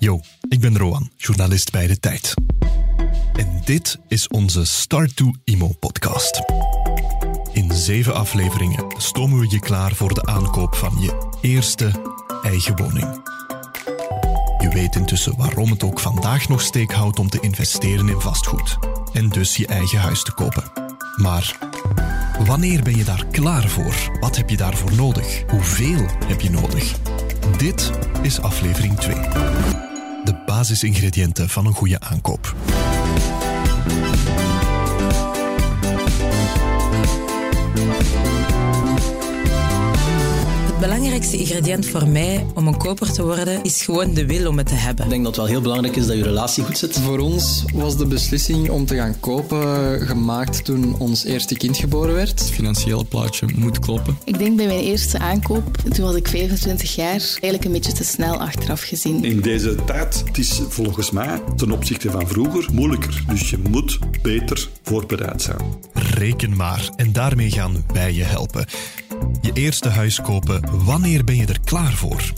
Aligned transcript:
Yo, 0.00 0.20
ik 0.48 0.60
ben 0.60 0.78
Roan, 0.78 1.10
journalist 1.16 1.72
bij 1.72 1.86
De 1.86 2.00
Tijd. 2.00 2.34
En 3.32 3.60
dit 3.64 3.98
is 4.08 4.28
onze 4.28 4.64
Start 4.64 5.16
to 5.16 5.32
Imo 5.44 5.68
podcast. 5.80 6.42
In 7.52 7.72
zeven 7.72 8.14
afleveringen 8.14 8.84
stomen 8.96 9.38
we 9.38 9.50
je 9.50 9.58
klaar 9.58 9.94
voor 9.94 10.14
de 10.14 10.24
aankoop 10.24 10.74
van 10.74 11.00
je 11.00 11.28
eerste 11.40 11.90
eigen 12.42 12.76
woning. 12.76 13.22
Je 14.58 14.68
weet 14.68 14.94
intussen 14.96 15.36
waarom 15.36 15.70
het 15.70 15.82
ook 15.82 16.00
vandaag 16.00 16.48
nog 16.48 16.60
steek 16.60 16.92
houdt 16.92 17.18
om 17.18 17.28
te 17.28 17.40
investeren 17.40 18.08
in 18.08 18.20
vastgoed 18.20 18.78
en 19.12 19.28
dus 19.28 19.56
je 19.56 19.66
eigen 19.66 19.98
huis 19.98 20.22
te 20.22 20.32
kopen. 20.32 20.64
Maar 21.16 21.58
wanneer 22.44 22.82
ben 22.82 22.96
je 22.96 23.04
daar 23.04 23.26
klaar 23.26 23.68
voor? 23.68 24.18
Wat 24.20 24.36
heb 24.36 24.50
je 24.50 24.56
daarvoor 24.56 24.94
nodig? 24.94 25.44
Hoeveel 25.48 26.06
heb 26.26 26.40
je 26.40 26.50
nodig? 26.50 27.07
Dit 27.58 27.90
is 28.22 28.40
aflevering 28.40 28.96
2. 28.96 29.14
De 30.24 30.42
basisingrediënten 30.46 31.48
van 31.48 31.66
een 31.66 31.72
goede 31.72 32.00
aankoop. 32.00 32.54
Belangrijkste 40.78 41.36
ingrediënt 41.36 41.86
voor 41.86 42.08
mij 42.08 42.46
om 42.54 42.66
een 42.66 42.76
koper 42.76 43.12
te 43.12 43.22
worden 43.22 43.62
is 43.62 43.84
gewoon 43.84 44.14
de 44.14 44.26
wil 44.26 44.48
om 44.48 44.58
het 44.58 44.66
te 44.66 44.74
hebben. 44.74 45.04
Ik 45.04 45.10
denk 45.10 45.24
dat 45.24 45.36
het 45.36 45.44
wel 45.44 45.54
heel 45.54 45.62
belangrijk 45.62 45.96
is 45.96 46.06
dat 46.06 46.16
je 46.16 46.22
relatie 46.22 46.64
goed 46.64 46.78
zit. 46.78 46.98
Voor 46.98 47.18
ons 47.18 47.64
was 47.74 47.96
de 47.96 48.06
beslissing 48.06 48.70
om 48.70 48.86
te 48.86 48.94
gaan 48.94 49.20
kopen 49.20 50.00
gemaakt 50.00 50.64
toen 50.64 50.98
ons 50.98 51.24
eerste 51.24 51.56
kind 51.56 51.76
geboren 51.76 52.14
werd. 52.14 52.40
Het 52.40 52.50
financiële 52.50 53.04
plaatje 53.04 53.46
moet 53.56 53.78
kloppen. 53.78 54.18
Ik 54.24 54.38
denk 54.38 54.56
bij 54.56 54.66
mijn 54.66 54.80
eerste 54.80 55.18
aankoop, 55.18 55.76
toen 55.76 56.04
was 56.04 56.14
ik 56.14 56.28
25 56.28 56.94
jaar, 56.94 57.20
eigenlijk 57.20 57.64
een 57.64 57.72
beetje 57.72 57.92
te 57.92 58.04
snel 58.04 58.40
achteraf 58.40 58.82
gezien. 58.82 59.24
In 59.24 59.40
deze 59.40 59.74
tijd, 59.84 60.22
het 60.26 60.38
is 60.38 60.60
volgens 60.68 61.10
mij 61.10 61.40
ten 61.56 61.72
opzichte 61.72 62.10
van 62.10 62.28
vroeger 62.28 62.68
moeilijker. 62.72 63.24
Dus 63.28 63.50
je 63.50 63.58
moet 63.70 63.98
beter 64.22 64.68
voorbereid 64.82 65.42
zijn. 65.42 65.60
Reken 65.92 66.56
maar 66.56 66.90
en 66.96 67.12
daarmee 67.12 67.50
gaan 67.50 67.84
wij 67.92 68.12
je 68.12 68.24
helpen. 68.24 68.66
Je 69.40 69.50
eerste 69.52 69.88
huis 69.88 70.20
kopen, 70.20 70.84
wanneer 70.84 71.24
ben 71.24 71.36
je 71.36 71.46
er 71.46 71.60
klaar 71.64 71.92
voor? 71.92 72.32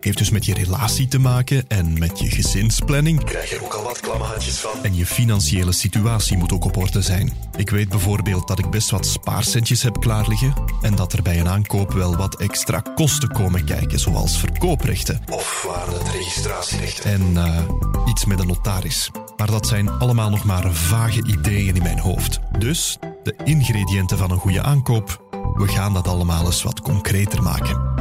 Heeft 0.00 0.18
dus 0.18 0.30
met 0.30 0.44
je 0.44 0.54
relatie 0.54 1.08
te 1.08 1.18
maken 1.18 1.64
en 1.68 1.98
met 1.98 2.18
je 2.18 2.30
gezinsplanning. 2.30 3.24
Krijg 3.24 3.50
je 3.50 3.56
er 3.56 3.64
ook 3.64 3.74
al 3.74 3.82
wat 3.82 4.00
klamme 4.00 4.24
handjes 4.24 4.58
van. 4.58 4.70
En 4.82 4.96
je 4.96 5.06
financiële 5.06 5.72
situatie 5.72 6.36
moet 6.36 6.52
ook 6.52 6.64
op 6.64 6.76
orde 6.76 7.02
zijn. 7.02 7.32
Ik 7.56 7.70
weet 7.70 7.88
bijvoorbeeld 7.88 8.48
dat 8.48 8.58
ik 8.58 8.70
best 8.70 8.90
wat 8.90 9.06
spaarcentjes 9.06 9.82
heb 9.82 10.00
klaar 10.00 10.28
liggen 10.28 10.54
en 10.82 10.94
dat 10.94 11.12
er 11.12 11.22
bij 11.22 11.40
een 11.40 11.48
aankoop 11.48 11.92
wel 11.92 12.16
wat 12.16 12.40
extra 12.40 12.80
kosten 12.80 13.32
komen 13.32 13.64
kijken, 13.64 14.00
zoals 14.00 14.38
verkooprechten. 14.38 15.20
Of 15.30 15.66
waren 15.68 15.94
het 15.94 16.08
registratierechten? 16.08 17.10
En 17.10 17.30
uh, 17.32 17.60
iets 18.06 18.24
met 18.24 18.40
een 18.40 18.46
notaris. 18.46 19.10
Maar 19.36 19.50
dat 19.50 19.66
zijn 19.66 19.90
allemaal 19.90 20.30
nog 20.30 20.44
maar 20.44 20.72
vage 20.72 21.26
ideeën 21.26 21.76
in 21.76 21.82
mijn 21.82 21.98
hoofd. 21.98 22.40
Dus 22.58 22.98
de 23.22 23.34
ingrediënten 23.44 24.18
van 24.18 24.30
een 24.30 24.38
goede 24.38 24.62
aankoop 24.62 25.25
we 25.54 25.68
gaan 25.68 25.94
dat 25.94 26.08
allemaal 26.08 26.46
eens 26.46 26.62
wat 26.62 26.80
concreter 26.80 27.42
maken. 27.42 27.94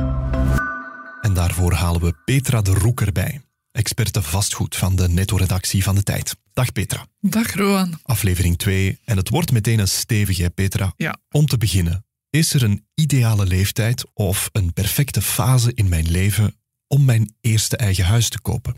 En 1.21 1.33
daarvoor 1.33 1.73
halen 1.73 2.02
we 2.02 2.13
Petra 2.25 2.61
de 2.61 2.73
Roek 2.73 3.02
erbij, 3.02 3.41
experte 3.71 4.21
vastgoed 4.21 4.75
van 4.75 4.95
de 4.95 5.09
netto-redactie 5.09 5.83
van 5.83 5.95
de 5.95 6.03
Tijd. 6.03 6.35
Dag 6.53 6.71
Petra. 6.71 7.05
Dag 7.19 7.53
Roan. 7.53 7.99
Aflevering 8.03 8.57
2 8.57 8.99
en 9.05 9.17
het 9.17 9.29
wordt 9.29 9.52
meteen 9.52 9.79
een 9.79 9.87
stevige, 9.87 10.49
Petra. 10.49 10.93
Ja. 10.97 11.17
Om 11.31 11.45
te 11.45 11.57
beginnen, 11.57 12.05
is 12.29 12.53
er 12.53 12.63
een 12.63 12.85
ideale 12.93 13.45
leeftijd 13.45 14.05
of 14.13 14.49
een 14.52 14.73
perfecte 14.73 15.21
fase 15.21 15.71
in 15.73 15.89
mijn 15.89 16.11
leven 16.11 16.55
om 16.87 17.05
mijn 17.05 17.35
eerste 17.41 17.77
eigen 17.77 18.05
huis 18.05 18.30
te 18.30 18.41
kopen? 18.41 18.75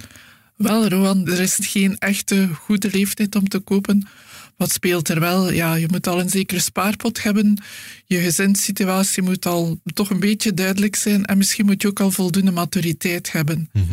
Wel, 0.55 0.87
Roan, 0.87 1.27
er 1.27 1.39
is 1.39 1.57
geen 1.61 1.97
echte 1.97 2.49
goede 2.53 2.89
leeftijd 2.91 3.35
om 3.35 3.47
te 3.47 3.59
kopen. 3.59 4.07
Wat 4.57 4.71
speelt 4.71 5.09
er 5.09 5.19
wel? 5.19 5.51
Ja, 5.51 5.75
je 5.75 5.87
moet 5.91 6.07
al 6.07 6.19
een 6.19 6.29
zekere 6.29 6.59
spaarpot 6.59 7.23
hebben. 7.23 7.61
Je 8.05 8.19
gezinssituatie 8.19 9.23
moet 9.23 9.45
al 9.45 9.79
toch 9.93 10.09
een 10.09 10.19
beetje 10.19 10.53
duidelijk 10.53 10.95
zijn. 10.95 11.25
En 11.25 11.37
misschien 11.37 11.65
moet 11.65 11.81
je 11.81 11.87
ook 11.87 11.99
al 11.99 12.11
voldoende 12.11 12.51
maturiteit 12.51 13.31
hebben. 13.31 13.69
Mhm. 13.73 13.85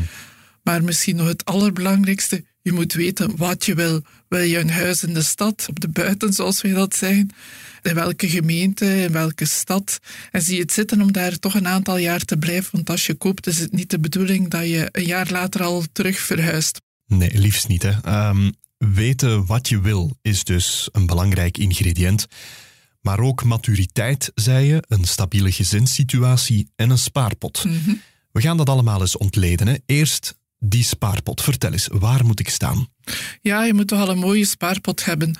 Maar 0.62 0.84
misschien 0.84 1.16
nog 1.16 1.26
het 1.26 1.44
allerbelangrijkste, 1.44 2.44
je 2.62 2.72
moet 2.72 2.92
weten 2.92 3.36
wat 3.36 3.64
je 3.64 3.74
wil. 3.74 4.02
Wil 4.28 4.40
je 4.40 4.58
een 4.58 4.70
huis 4.70 5.02
in 5.02 5.14
de 5.14 5.22
stad, 5.22 5.66
op 5.68 5.80
de 5.80 5.88
buiten, 5.88 6.32
zoals 6.32 6.62
wij 6.62 6.72
dat 6.72 6.96
zeggen? 6.96 7.28
In 7.82 7.94
welke 7.94 8.28
gemeente, 8.28 9.02
in 9.02 9.12
welke 9.12 9.46
stad? 9.46 9.98
En 10.30 10.42
zie 10.42 10.54
je 10.54 10.60
het 10.60 10.72
zitten 10.72 11.02
om 11.02 11.12
daar 11.12 11.38
toch 11.38 11.54
een 11.54 11.66
aantal 11.66 11.96
jaar 11.96 12.20
te 12.20 12.36
blijven? 12.36 12.70
Want 12.72 12.90
als 12.90 13.06
je 13.06 13.14
koopt, 13.14 13.46
is 13.46 13.58
het 13.58 13.72
niet 13.72 13.90
de 13.90 13.98
bedoeling 13.98 14.48
dat 14.48 14.68
je 14.68 14.88
een 14.92 15.04
jaar 15.04 15.30
later 15.30 15.62
al 15.62 15.84
terug 15.92 16.18
verhuist. 16.18 16.80
Nee, 17.06 17.38
liefst 17.38 17.68
niet. 17.68 17.82
Hè. 17.82 17.90
Ehm, 18.02 18.50
weten 18.92 19.46
wat 19.46 19.68
je 19.68 19.80
wil 19.80 20.16
is 20.22 20.44
dus 20.44 20.88
een 20.92 21.06
belangrijk 21.06 21.58
ingrediënt. 21.58 22.26
Maar 23.00 23.18
ook 23.18 23.44
maturiteit, 23.44 24.32
zei 24.34 24.66
je, 24.66 24.84
een 24.88 25.04
stabiele 25.04 25.52
gezinssituatie 25.52 26.70
en 26.76 26.90
een 26.90 26.98
spaarpot. 26.98 27.64
Mhm. 27.64 27.94
We 28.32 28.40
gaan 28.40 28.56
dat 28.56 28.68
allemaal 28.68 29.00
eens 29.00 29.16
ontleden. 29.16 29.66
Hè. 29.66 29.74
Eerst 29.86 30.34
die 30.58 30.84
spaarpot. 30.84 31.42
Vertel 31.42 31.72
eens, 31.72 31.88
waar 31.92 32.24
moet 32.24 32.40
ik 32.40 32.48
staan? 32.48 32.88
Ja, 33.40 33.64
je 33.64 33.74
moet 33.74 33.88
toch 33.88 34.00
al 34.00 34.08
een 34.08 34.18
mooie 34.18 34.44
spaarpot 34.44 35.04
hebben. 35.04 35.38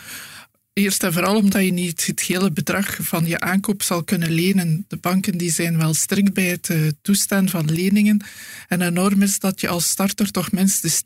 Eerst 0.75 1.03
en 1.03 1.13
vooral 1.13 1.37
omdat 1.37 1.65
je 1.65 1.73
niet 1.73 2.07
het 2.07 2.21
hele 2.21 2.51
bedrag 2.53 2.99
van 3.01 3.27
je 3.27 3.41
aankoop 3.41 3.83
zal 3.83 4.05
kunnen 4.05 4.31
lenen. 4.31 4.85
De 4.89 4.97
banken 4.97 5.39
die 5.39 5.53
zijn 5.53 5.79
wel 5.79 5.95
strikt 5.95 6.33
bij 6.33 6.47
het 6.47 6.69
uh, 6.69 6.89
toestaan 7.03 7.49
van 7.49 7.71
leningen. 7.73 8.25
En 8.69 8.81
een 8.81 8.93
norm 8.93 9.23
is 9.23 9.39
dat 9.39 9.61
je 9.61 9.69
als 9.69 9.89
starter 9.89 10.31
toch 10.31 10.53
minstens 10.53 11.01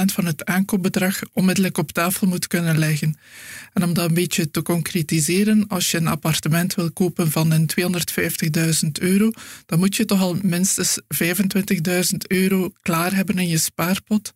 10% 0.00 0.04
van 0.04 0.26
het 0.26 0.44
aankoopbedrag 0.44 1.20
onmiddellijk 1.32 1.78
op 1.78 1.92
tafel 1.92 2.26
moet 2.26 2.46
kunnen 2.46 2.78
leggen. 2.78 3.16
En 3.72 3.84
om 3.84 3.94
dat 3.94 4.08
een 4.08 4.14
beetje 4.14 4.50
te 4.50 4.62
concretiseren, 4.62 5.68
als 5.68 5.90
je 5.90 5.96
een 5.96 6.06
appartement 6.06 6.74
wil 6.74 6.90
kopen 6.92 7.30
van 7.30 7.50
een 7.50 7.70
250.000 8.84 8.88
euro, 9.00 9.30
dan 9.66 9.78
moet 9.78 9.96
je 9.96 10.04
toch 10.04 10.20
al 10.20 10.36
minstens 10.42 10.98
25.000 11.22 12.16
euro 12.26 12.72
klaar 12.82 13.14
hebben 13.14 13.38
in 13.38 13.48
je 13.48 13.58
spaarpot. 13.58 14.32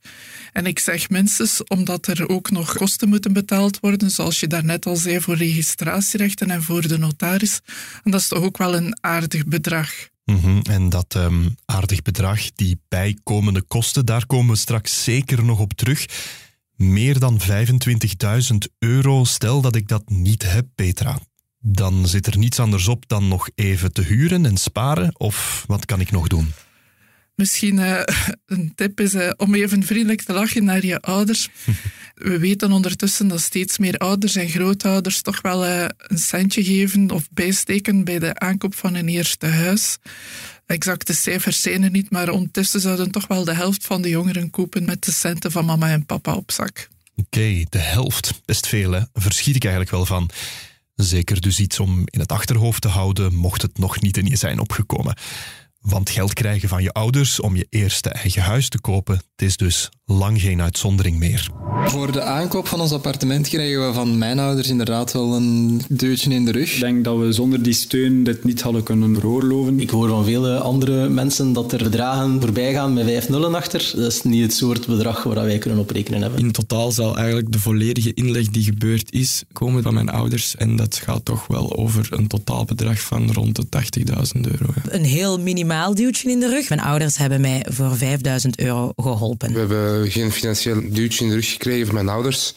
En 0.53 0.67
ik 0.67 0.79
zeg 0.79 1.11
minstens 1.11 1.65
omdat 1.65 2.07
er 2.07 2.29
ook 2.29 2.51
nog 2.51 2.77
kosten 2.77 3.09
moeten 3.09 3.33
betaald 3.33 3.81
worden, 3.81 4.11
zoals 4.11 4.41
je 4.41 4.47
daarnet 4.47 4.73
net 4.75 4.87
al 4.87 5.21
voor 5.21 5.37
registratierechten 5.37 6.51
en 6.51 6.63
voor 6.63 6.89
de 6.89 6.99
notaris. 6.99 7.61
En 8.05 8.11
dat 8.11 8.21
is 8.21 8.29
toch 8.29 8.43
ook 8.43 8.57
wel 8.57 8.75
een 8.75 8.97
aardig 9.01 9.47
bedrag. 9.47 10.09
Mm 10.25 10.61
En 10.63 10.89
dat 10.89 11.15
um, 11.15 11.57
aardig 11.65 12.03
bedrag, 12.03 12.53
die 12.53 12.81
bijkomende 12.89 13.63
kosten, 13.63 14.07
daar 14.07 14.27
komen 14.27 14.53
we 14.53 14.61
straks 14.61 15.05
zeker 15.05 15.45
nog 15.45 15.61
op 15.61 15.73
terug. 15.73 16.07
Meer 16.77 17.19
dan 17.19 17.41
25.000 17.41 18.57
euro, 18.79 19.25
stel 19.25 19.61
dat 19.61 19.77
ik 19.77 19.89
dat 19.89 20.09
niet 20.09 20.51
heb, 20.53 20.67
Petra. 20.75 21.19
Dan 21.61 22.09
zit 22.09 22.27
er 22.27 22.39
niets 22.39 22.61
anders 22.61 22.89
op 22.89 23.09
dan 23.09 23.29
nog 23.29 23.49
even 23.55 23.93
te 23.93 24.03
huren 24.03 24.47
en 24.47 24.57
sparen, 24.57 25.11
of 25.19 25.65
wat 25.67 25.85
kan 25.85 26.01
ik 26.01 26.11
nog 26.11 26.27
doen? 26.29 26.53
Misschien 27.35 27.77
uh, 27.77 28.01
een 28.47 28.73
tip 28.75 29.01
is 29.01 29.15
uh, 29.15 29.31
om 29.37 29.55
even 29.55 29.83
vriendelijk 29.83 30.23
te 30.23 30.33
lachen 30.33 30.65
naar 30.65 30.87
je 30.87 31.01
ouders. 31.01 31.49
We 32.15 32.39
weten 32.39 32.73
ondertussen 32.73 33.29
dat 33.29 33.41
steeds 33.41 33.79
meer 33.79 33.97
ouders 33.97 34.37
en 34.37 34.49
grootouders 34.49 35.23
toch 35.23 35.41
wel 35.41 35.67
uh, 35.67 35.85
een 35.97 36.19
centje 36.19 36.65
geven 36.65 37.11
of 37.11 37.29
bijsteken 37.31 38.05
bij 38.05 38.19
de 38.19 38.39
aankoop 38.39 38.75
van 38.75 38.95
een 38.95 39.09
eerste 39.09 39.47
huis. 39.47 39.99
Exacte 40.67 41.15
cijfers 41.15 41.63
zijn 41.63 41.83
er 41.83 41.91
niet, 41.91 42.11
maar 42.11 42.29
ondertussen 42.29 42.81
zouden 42.81 43.11
toch 43.11 43.27
wel 43.27 43.45
de 43.45 43.55
helft 43.55 43.87
van 43.87 44.03
de 44.03 44.09
jongeren 44.09 44.51
kopen 44.51 44.85
met 44.85 45.05
de 45.05 45.13
centen 45.13 45.51
van 45.53 45.65
mama 45.65 45.91
en 45.91 46.07
papa 46.07 46.35
op 46.35 46.53
zak. 46.53 46.89
Oké, 47.17 47.39
okay, 47.39 47.67
de 47.69 47.79
helft. 47.79 48.41
Best 48.45 48.67
veel, 48.67 48.93
hè? 48.93 49.01
Verschiet 49.13 49.57
ik 49.57 49.65
eigenlijk 49.65 49.93
wel 49.93 50.07
van. 50.07 50.31
Zeker 50.95 51.41
dus 51.41 51.59
iets 51.59 51.81
om 51.81 52.03
in 52.05 52.21
het 52.21 52.33
achterhoofd 52.33 52.83
te 52.83 52.89
houden, 52.89 53.35
mocht 53.35 53.63
het 53.63 53.79
nog 53.79 54.01
niet 54.01 54.17
in 54.17 54.27
je 54.27 54.37
zijn 54.37 54.59
opgekomen. 54.59 55.17
Want 55.89 56.11
geld 56.11 56.33
krijgen 56.33 56.69
van 56.69 56.83
je 56.83 56.93
ouders 56.93 57.41
om 57.41 57.57
je 57.57 57.67
eerste 57.71 58.09
eigen 58.09 58.43
huis 58.43 58.69
te 58.69 58.81
kopen, 58.81 59.15
het 59.15 59.47
is 59.47 59.57
dus 59.57 59.89
lang 60.05 60.41
geen 60.41 60.63
uitzondering 60.63 61.19
meer. 61.19 61.51
Voor 61.85 62.13
de 62.13 62.23
aankoop 62.23 62.67
van 62.67 62.81
ons 62.81 62.93
appartement 62.93 63.49
kregen 63.49 63.87
we 63.87 63.93
van 63.93 64.19
mijn 64.19 64.39
ouders 64.39 64.69
inderdaad 64.69 65.13
wel 65.13 65.35
een 65.35 65.83
duwtje 65.89 66.31
in 66.31 66.45
de 66.45 66.53
rug. 66.53 66.75
Ik 66.75 66.81
denk 66.81 67.05
dat 67.05 67.19
we 67.19 67.33
zonder 67.33 67.63
die 67.63 67.73
steun 67.73 68.25
dit 68.25 68.45
niet 68.45 68.63
hadden 68.63 68.83
kunnen 68.83 69.15
veroorloven. 69.15 69.81
Ik 69.81 69.91
hoor 69.91 70.09
van 70.09 70.25
vele 70.25 70.59
andere 70.59 71.09
mensen 71.09 71.53
dat 71.53 71.73
er 71.73 71.83
bedragen 71.83 72.41
voorbij 72.41 72.73
gaan 72.73 72.93
met 72.93 73.05
vijf 73.05 73.29
nullen 73.29 73.55
achter. 73.55 73.93
Dat 73.97 74.13
is 74.13 74.23
niet 74.23 74.43
het 74.43 74.55
soort 74.55 74.87
bedrag 74.87 75.23
waar 75.23 75.35
wij 75.35 75.59
kunnen 75.59 75.79
op 75.79 75.91
rekenen 75.91 76.23
hebben. 76.23 76.41
In 76.41 76.53
totaal 76.53 76.93
zal 76.93 77.17
eigenlijk 77.17 77.53
de 77.53 77.59
volledige 77.59 78.15
inleg 78.15 78.49
die 78.49 78.65
gebeurd 78.65 79.13
is 79.13 79.45
komen 79.53 79.83
van 79.83 79.95
mijn 79.95 80.09
ouders. 80.09 80.57
En 80.57 80.77
dat 80.77 80.97
gaat 80.97 81.25
toch 81.25 81.47
wel 81.47 81.77
over 81.77 82.07
een 82.11 82.27
totaalbedrag 82.27 83.01
van 83.01 83.33
rond 83.33 83.57
de 83.57 83.67
80.000 84.37 84.41
euro. 84.41 84.73
Een 84.89 85.05
heel 85.05 85.41
minimaal 85.41 85.74
normaal 85.75 85.95
duwtje 85.95 86.31
in 86.31 86.41
de 86.41 86.49
rug. 86.49 86.69
Mijn 86.69 86.81
ouders 86.81 87.17
hebben 87.17 87.41
mij 87.41 87.67
voor 87.69 87.97
5000 87.97 88.59
euro 88.59 88.93
geholpen. 88.97 89.53
We 89.53 89.59
hebben 89.59 90.11
geen 90.11 90.33
financieel 90.33 90.81
duwtje 90.91 91.25
in 91.25 91.31
de 91.31 91.37
rug 91.37 91.51
gekregen 91.51 91.87
van 91.87 91.95
mijn 91.95 92.09
ouders. 92.09 92.55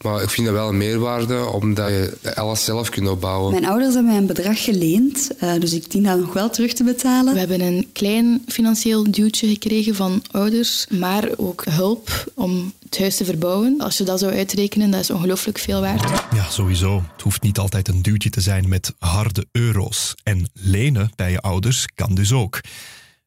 Maar 0.00 0.22
ik 0.22 0.30
vind 0.30 0.46
dat 0.46 0.56
wel 0.56 0.68
een 0.68 0.76
meerwaarde, 0.76 1.44
omdat 1.44 1.88
je 1.88 2.32
alles 2.34 2.64
zelf 2.64 2.88
kunt 2.88 3.08
opbouwen. 3.08 3.52
Mijn 3.52 3.66
ouders 3.66 3.94
hebben 3.94 4.12
mij 4.12 4.20
een 4.20 4.26
bedrag 4.26 4.64
geleend, 4.64 5.30
uh, 5.42 5.52
dus 5.58 5.72
ik 5.72 5.90
dien 5.90 6.02
dat 6.02 6.18
nog 6.18 6.32
wel 6.32 6.50
terug 6.50 6.72
te 6.72 6.84
betalen. 6.84 7.32
We 7.32 7.38
hebben 7.38 7.60
een 7.60 7.88
klein 7.92 8.42
financieel 8.46 9.10
duwtje 9.10 9.48
gekregen 9.48 9.94
van 9.94 10.22
ouders, 10.30 10.86
maar 10.90 11.28
ook 11.36 11.64
hulp 11.64 12.32
om 12.34 12.72
het 12.94 13.02
huis 13.02 13.16
te 13.16 13.24
verbouwen. 13.24 13.80
Als 13.80 13.98
je 13.98 14.04
dat 14.04 14.18
zou 14.18 14.32
uitrekenen, 14.32 14.90
dat 14.90 15.00
is 15.00 15.10
ongelooflijk 15.10 15.58
veel 15.58 15.80
waard. 15.80 16.10
Ja, 16.34 16.50
sowieso. 16.50 17.04
Het 17.12 17.22
hoeft 17.22 17.42
niet 17.42 17.58
altijd 17.58 17.88
een 17.88 18.02
duwtje 18.02 18.30
te 18.30 18.40
zijn 18.40 18.68
met 18.68 18.92
harde 18.98 19.46
euro's. 19.52 20.14
En 20.22 20.50
lenen 20.52 21.10
bij 21.16 21.30
je 21.30 21.40
ouders 21.40 21.86
kan 21.94 22.14
dus 22.14 22.32
ook. 22.32 22.60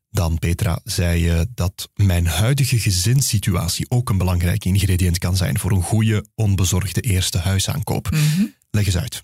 Dan, 0.09 0.39
Petra, 0.39 0.79
zei 0.83 1.23
je 1.23 1.47
dat 1.53 1.89
mijn 1.95 2.27
huidige 2.27 2.79
gezinssituatie 2.79 3.85
ook 3.89 4.09
een 4.09 4.17
belangrijk 4.17 4.65
ingrediënt 4.65 5.17
kan 5.17 5.35
zijn 5.35 5.59
voor 5.59 5.71
een 5.71 5.83
goede, 5.83 6.25
onbezorgde 6.35 7.01
eerste 7.01 7.37
huisaankoop. 7.37 8.09
Mhm. 8.11 8.45
Leg 8.69 8.85
eens 8.85 8.97
uit. 8.97 9.23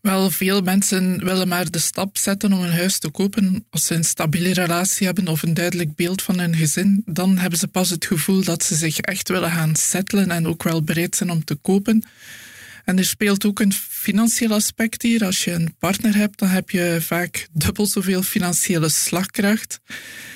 Wel, 0.00 0.30
veel 0.30 0.60
mensen 0.60 1.24
willen 1.24 1.48
maar 1.48 1.70
de 1.70 1.78
stap 1.78 2.18
zetten 2.18 2.52
om 2.52 2.62
een 2.62 2.72
huis 2.72 2.98
te 2.98 3.10
kopen 3.10 3.66
als 3.70 3.86
ze 3.86 3.94
een 3.94 4.04
stabiele 4.04 4.52
relatie 4.52 5.06
hebben 5.06 5.28
of 5.28 5.42
een 5.42 5.54
duidelijk 5.54 5.94
beeld 5.94 6.22
van 6.22 6.38
hun 6.38 6.56
gezin. 6.56 7.02
Dan 7.06 7.38
hebben 7.38 7.58
ze 7.58 7.68
pas 7.68 7.90
het 7.90 8.06
gevoel 8.06 8.44
dat 8.44 8.62
ze 8.62 8.74
zich 8.74 8.98
echt 8.98 9.28
willen 9.28 9.50
gaan 9.50 9.76
settelen 9.76 10.30
en 10.30 10.46
ook 10.46 10.62
wel 10.62 10.82
bereid 10.82 11.16
zijn 11.16 11.30
om 11.30 11.44
te 11.44 11.54
kopen. 11.54 12.04
En 12.84 12.98
er 12.98 13.04
speelt 13.04 13.46
ook 13.46 13.60
een 13.60 13.72
financieel 13.72 14.52
aspect 14.52 15.02
hier. 15.02 15.24
Als 15.24 15.44
je 15.44 15.52
een 15.52 15.74
partner 15.78 16.16
hebt, 16.16 16.38
dan 16.38 16.48
heb 16.48 16.70
je 16.70 16.98
vaak 17.00 17.48
dubbel 17.52 17.86
zoveel 17.86 18.22
financiële 18.22 18.88
slagkracht. 18.88 19.80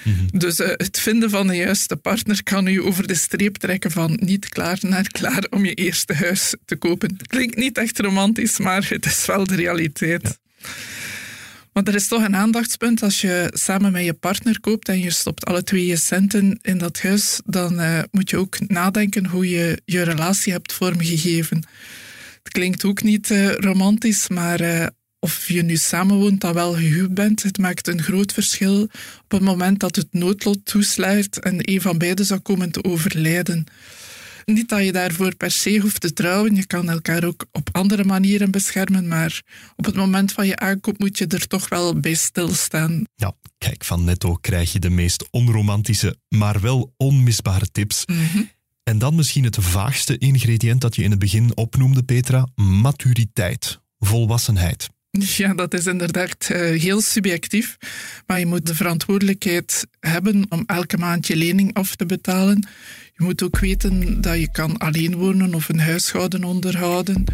Mhm. 0.04 0.38
Dus 0.38 0.60
uh, 0.60 0.68
het 0.68 1.00
vinden 1.00 1.30
van 1.30 1.46
de 1.46 1.56
juiste 1.56 1.96
partner 1.96 2.42
kan 2.42 2.66
u 2.66 2.82
over 2.82 3.06
de 3.06 3.14
streep 3.14 3.56
trekken 3.56 3.90
van 3.90 4.18
niet 4.20 4.48
klaar 4.48 4.78
naar 4.80 5.08
klaar 5.08 5.46
om 5.50 5.64
je 5.64 5.74
eerste 5.74 6.14
huis 6.14 6.54
te 6.64 6.76
kopen. 6.76 7.16
Klinkt 7.26 7.56
niet 7.56 7.78
echt 7.78 7.98
romantisch, 7.98 8.58
maar 8.58 8.86
het 8.88 9.06
is 9.06 9.26
wel 9.26 9.44
de 9.44 9.54
realiteit. 9.54 10.38
Ja. 10.58 10.68
Maar 11.74 11.82
er 11.82 11.94
is 11.94 12.08
toch 12.08 12.24
een 12.24 12.36
aandachtspunt 12.36 13.02
als 13.02 13.20
je 13.20 13.50
samen 13.52 13.92
met 13.92 14.04
je 14.04 14.12
partner 14.12 14.60
koopt 14.60 14.88
en 14.88 14.98
je 14.98 15.10
stopt 15.10 15.44
alle 15.44 15.62
twee 15.62 15.86
je 15.86 15.96
centen 15.96 16.58
in 16.62 16.78
dat 16.78 17.00
huis, 17.00 17.40
dan 17.44 17.80
uh, 17.80 18.02
moet 18.10 18.30
je 18.30 18.36
ook 18.36 18.68
nadenken 18.68 19.26
hoe 19.26 19.48
je 19.48 19.82
je 19.84 20.02
relatie 20.02 20.52
hebt 20.52 20.72
vormgegeven. 20.72 21.64
Het 22.44 22.52
klinkt 22.52 22.84
ook 22.84 23.02
niet 23.02 23.30
uh, 23.30 23.54
romantisch, 23.54 24.28
maar 24.28 24.60
uh, 24.60 24.86
of 25.18 25.48
je 25.48 25.62
nu 25.62 25.76
samenwoont 25.76 26.40
dan 26.40 26.54
wel 26.54 26.74
gehuwd 26.74 27.14
bent, 27.14 27.42
het 27.42 27.58
maakt 27.58 27.88
een 27.88 28.02
groot 28.02 28.32
verschil 28.32 28.82
op 29.22 29.30
het 29.30 29.40
moment 29.40 29.80
dat 29.80 29.96
het 29.96 30.08
noodlot 30.10 30.64
toesluit 30.64 31.38
en 31.40 31.56
een 31.58 31.80
van 31.80 31.98
beiden 31.98 32.24
zou 32.24 32.40
komen 32.40 32.70
te 32.70 32.84
overlijden. 32.84 33.64
Niet 34.44 34.68
dat 34.68 34.84
je 34.84 34.92
daarvoor 34.92 35.36
per 35.36 35.50
se 35.50 35.78
hoeft 35.78 36.00
te 36.00 36.12
trouwen, 36.12 36.54
je 36.54 36.66
kan 36.66 36.88
elkaar 36.90 37.24
ook 37.24 37.46
op 37.52 37.68
andere 37.72 38.04
manieren 38.04 38.50
beschermen, 38.50 39.08
maar 39.08 39.42
op 39.76 39.84
het 39.84 39.94
moment 39.94 40.32
van 40.32 40.46
je 40.46 40.56
aankoop 40.56 40.98
moet 40.98 41.18
je 41.18 41.26
er 41.26 41.46
toch 41.46 41.68
wel 41.68 42.00
bij 42.00 42.14
stilstaan. 42.14 43.04
Ja, 43.14 43.32
kijk, 43.58 43.84
van 43.84 44.04
Netto 44.04 44.34
krijg 44.34 44.72
je 44.72 44.78
de 44.78 44.90
meest 44.90 45.28
onromantische, 45.30 46.16
maar 46.28 46.60
wel 46.60 46.92
onmisbare 46.96 47.70
tips. 47.70 48.02
Mm 48.06 48.26
-hmm. 48.32 48.50
En 48.84 48.98
dan 48.98 49.14
misschien 49.14 49.44
het 49.44 49.56
vaagste 49.60 50.18
ingrediënt 50.18 50.80
dat 50.80 50.96
je 50.96 51.02
in 51.02 51.10
het 51.10 51.18
begin 51.18 51.56
opnoemde, 51.56 52.02
Petra: 52.02 52.46
maturiteit, 52.54 53.80
volwassenheid. 53.98 54.88
Ja, 55.10 55.54
dat 55.54 55.74
is 55.74 55.86
inderdaad 55.86 56.48
uh, 56.52 56.58
heel 56.80 57.00
subjectief. 57.00 57.76
Maar 58.26 58.38
je 58.38 58.46
moet 58.46 58.66
de 58.66 58.74
verantwoordelijkheid 58.74 59.86
hebben 60.00 60.46
om 60.48 60.62
elke 60.66 60.96
maand 60.96 61.26
je 61.26 61.36
lening 61.36 61.74
af 61.74 61.96
te 61.96 62.06
betalen. 62.06 62.68
Je 63.16 63.24
moet 63.24 63.42
ook 63.42 63.58
weten 63.58 64.20
dat 64.20 64.38
je 64.38 64.50
kan 64.50 64.76
alleen 64.76 65.16
wonen 65.16 65.54
of 65.54 65.68
een 65.68 65.80
huishouden 65.80 66.44
onderhouden. 66.44 67.24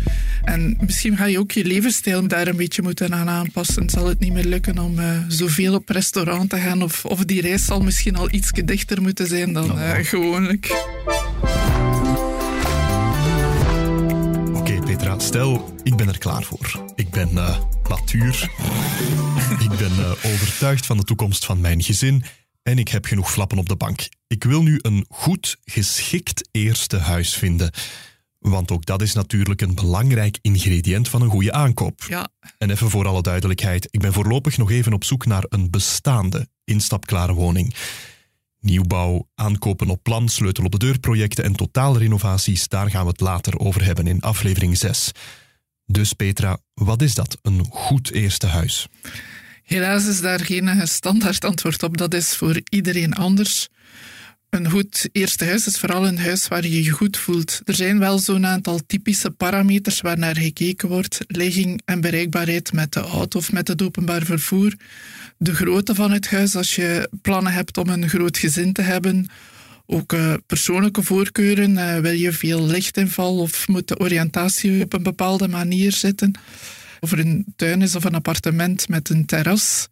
En 0.42 0.76
misschien 0.80 1.16
ga 1.16 1.24
je 1.24 1.38
ook 1.38 1.50
je 1.50 1.64
levensstijl 1.64 2.28
daar 2.28 2.46
een 2.46 2.56
beetje 2.56 2.82
moeten 2.82 3.14
aan 3.14 3.28
aanpassen. 3.28 3.90
Zal 3.90 4.06
het 4.06 4.18
niet 4.18 4.32
meer 4.32 4.44
lukken 4.44 4.78
om 4.78 4.98
uh, 4.98 5.18
zoveel 5.28 5.74
op 5.74 5.88
restaurant 5.88 6.50
te 6.50 6.58
gaan? 6.58 6.82
Of, 6.82 7.04
of 7.04 7.24
die 7.24 7.40
reis 7.40 7.64
zal 7.64 7.80
misschien 7.80 8.16
al 8.16 8.32
iets 8.32 8.50
dichter 8.64 9.02
moeten 9.02 9.26
zijn 9.26 9.52
dan 9.52 9.78
uh, 9.78 9.94
gewoonlijk. 10.00 10.70
Stel, 15.22 15.74
ik 15.82 15.96
ben 15.96 16.08
er 16.08 16.18
klaar 16.18 16.42
voor. 16.42 16.84
Ik 16.94 17.10
ben 17.10 17.30
uh, 17.32 17.58
matuur. 17.88 18.50
ik 19.60 19.78
ben 19.78 19.92
uh, 19.98 20.10
overtuigd 20.10 20.86
van 20.86 20.96
de 20.96 21.04
toekomst 21.04 21.44
van 21.44 21.60
mijn 21.60 21.82
gezin. 21.82 22.24
En 22.62 22.78
ik 22.78 22.88
heb 22.88 23.04
genoeg 23.04 23.30
flappen 23.32 23.58
op 23.58 23.68
de 23.68 23.76
bank. 23.76 24.08
Ik 24.26 24.44
wil 24.44 24.62
nu 24.62 24.78
een 24.82 25.04
goed, 25.08 25.56
geschikt 25.64 26.48
eerste 26.50 26.96
huis 26.96 27.34
vinden. 27.34 27.70
Want 28.38 28.70
ook 28.70 28.84
dat 28.84 29.02
is 29.02 29.12
natuurlijk 29.12 29.60
een 29.60 29.74
belangrijk 29.74 30.38
ingrediënt 30.42 31.08
van 31.08 31.22
een 31.22 31.30
goede 31.30 31.52
aankoop. 31.52 32.04
Ja. 32.08 32.28
En 32.58 32.70
even 32.70 32.90
voor 32.90 33.06
alle 33.06 33.22
duidelijkheid, 33.22 33.88
ik 33.90 34.00
ben 34.00 34.12
voorlopig 34.12 34.56
nog 34.56 34.70
even 34.70 34.92
op 34.92 35.04
zoek 35.04 35.26
naar 35.26 35.44
een 35.48 35.70
bestaande, 35.70 36.48
instapklare 36.64 37.32
woning. 37.32 37.74
Nieuwbouw, 38.60 39.28
aankopen 39.34 39.88
op 39.88 40.02
plan, 40.02 40.28
sleutel 40.28 40.64
op 40.64 40.72
de 40.72 40.78
deur 40.78 40.98
projecten 40.98 41.44
en 41.44 41.52
totaalrenovaties, 41.52 42.68
daar 42.68 42.90
gaan 42.90 43.04
we 43.04 43.10
het 43.10 43.20
later 43.20 43.58
over 43.58 43.84
hebben 43.84 44.06
in 44.06 44.20
aflevering 44.20 44.76
6. 44.76 45.10
Dus 45.86 46.12
Petra, 46.12 46.58
wat 46.74 47.02
is 47.02 47.14
dat, 47.14 47.38
een 47.42 47.66
goed 47.70 48.10
eerste 48.10 48.46
huis? 48.46 48.88
Helaas 49.62 50.06
is 50.06 50.20
daar 50.20 50.40
geen 50.40 50.88
standaard 50.88 51.44
antwoord 51.44 51.82
op. 51.82 51.96
Dat 51.96 52.14
is 52.14 52.36
voor 52.36 52.60
iedereen 52.68 53.14
anders. 53.14 53.68
Een 54.50 54.70
goed 54.70 55.08
eerste 55.12 55.44
huis 55.44 55.66
is 55.66 55.78
vooral 55.78 56.06
een 56.06 56.18
huis 56.18 56.48
waar 56.48 56.66
je 56.66 56.82
je 56.82 56.90
goed 56.90 57.16
voelt. 57.16 57.60
Er 57.64 57.74
zijn 57.74 57.98
wel 57.98 58.18
zo'n 58.18 58.46
aantal 58.46 58.80
typische 58.86 59.30
parameters 59.30 60.00
waar 60.00 60.18
naar 60.18 60.36
gekeken 60.36 60.88
wordt. 60.88 61.18
Ligging 61.26 61.80
en 61.84 62.00
bereikbaarheid 62.00 62.72
met 62.72 62.92
de 62.92 63.00
auto 63.00 63.38
of 63.38 63.52
met 63.52 63.68
het 63.68 63.82
openbaar 63.82 64.22
vervoer. 64.22 64.74
De 65.36 65.54
grootte 65.54 65.94
van 65.94 66.10
het 66.10 66.28
huis 66.30 66.56
als 66.56 66.74
je 66.74 67.08
plannen 67.22 67.52
hebt 67.52 67.78
om 67.78 67.88
een 67.88 68.08
groot 68.08 68.38
gezin 68.38 68.72
te 68.72 68.82
hebben. 68.82 69.26
Ook 69.86 70.12
uh, 70.12 70.34
persoonlijke 70.46 71.02
voorkeuren. 71.02 71.70
Uh, 71.70 71.98
wil 71.98 72.12
je 72.12 72.32
veel 72.32 72.66
lichtinval 72.66 73.38
of 73.38 73.68
moet 73.68 73.88
de 73.88 73.98
oriëntatie 73.98 74.82
op 74.82 74.92
een 74.92 75.02
bepaalde 75.02 75.48
manier 75.48 75.92
zitten? 75.92 76.32
Of 77.00 77.12
er 77.12 77.18
een 77.18 77.44
tuin 77.56 77.82
is 77.82 77.94
of 77.94 78.04
een 78.04 78.14
appartement 78.14 78.88
met 78.88 79.08
een 79.08 79.26
terras. 79.26 79.88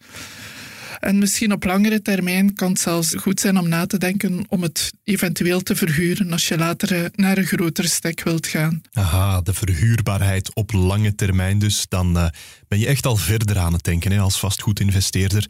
En 0.98 1.18
misschien 1.18 1.52
op 1.52 1.64
langere 1.64 2.02
termijn 2.02 2.54
kan 2.54 2.68
het 2.68 2.80
zelfs 2.80 3.14
goed 3.14 3.40
zijn 3.40 3.58
om 3.58 3.68
na 3.68 3.86
te 3.86 3.98
denken 3.98 4.44
om 4.48 4.62
het 4.62 4.92
eventueel 5.04 5.60
te 5.60 5.76
verhuren 5.76 6.32
als 6.32 6.48
je 6.48 6.58
later 6.58 7.10
naar 7.14 7.38
een 7.38 7.46
grotere 7.46 7.88
stek 7.88 8.22
wilt 8.22 8.46
gaan. 8.46 8.80
Aha, 8.92 9.40
de 9.40 9.54
verhuurbaarheid 9.54 10.54
op 10.54 10.72
lange 10.72 11.14
termijn 11.14 11.58
dus. 11.58 11.86
Dan 11.88 12.16
uh, 12.16 12.26
ben 12.68 12.78
je 12.78 12.86
echt 12.86 13.06
al 13.06 13.16
verder 13.16 13.58
aan 13.58 13.72
het 13.72 13.84
denken 13.84 14.12
hè, 14.12 14.18
als 14.18 14.38
vastgoedinvesteerder. 14.38 15.46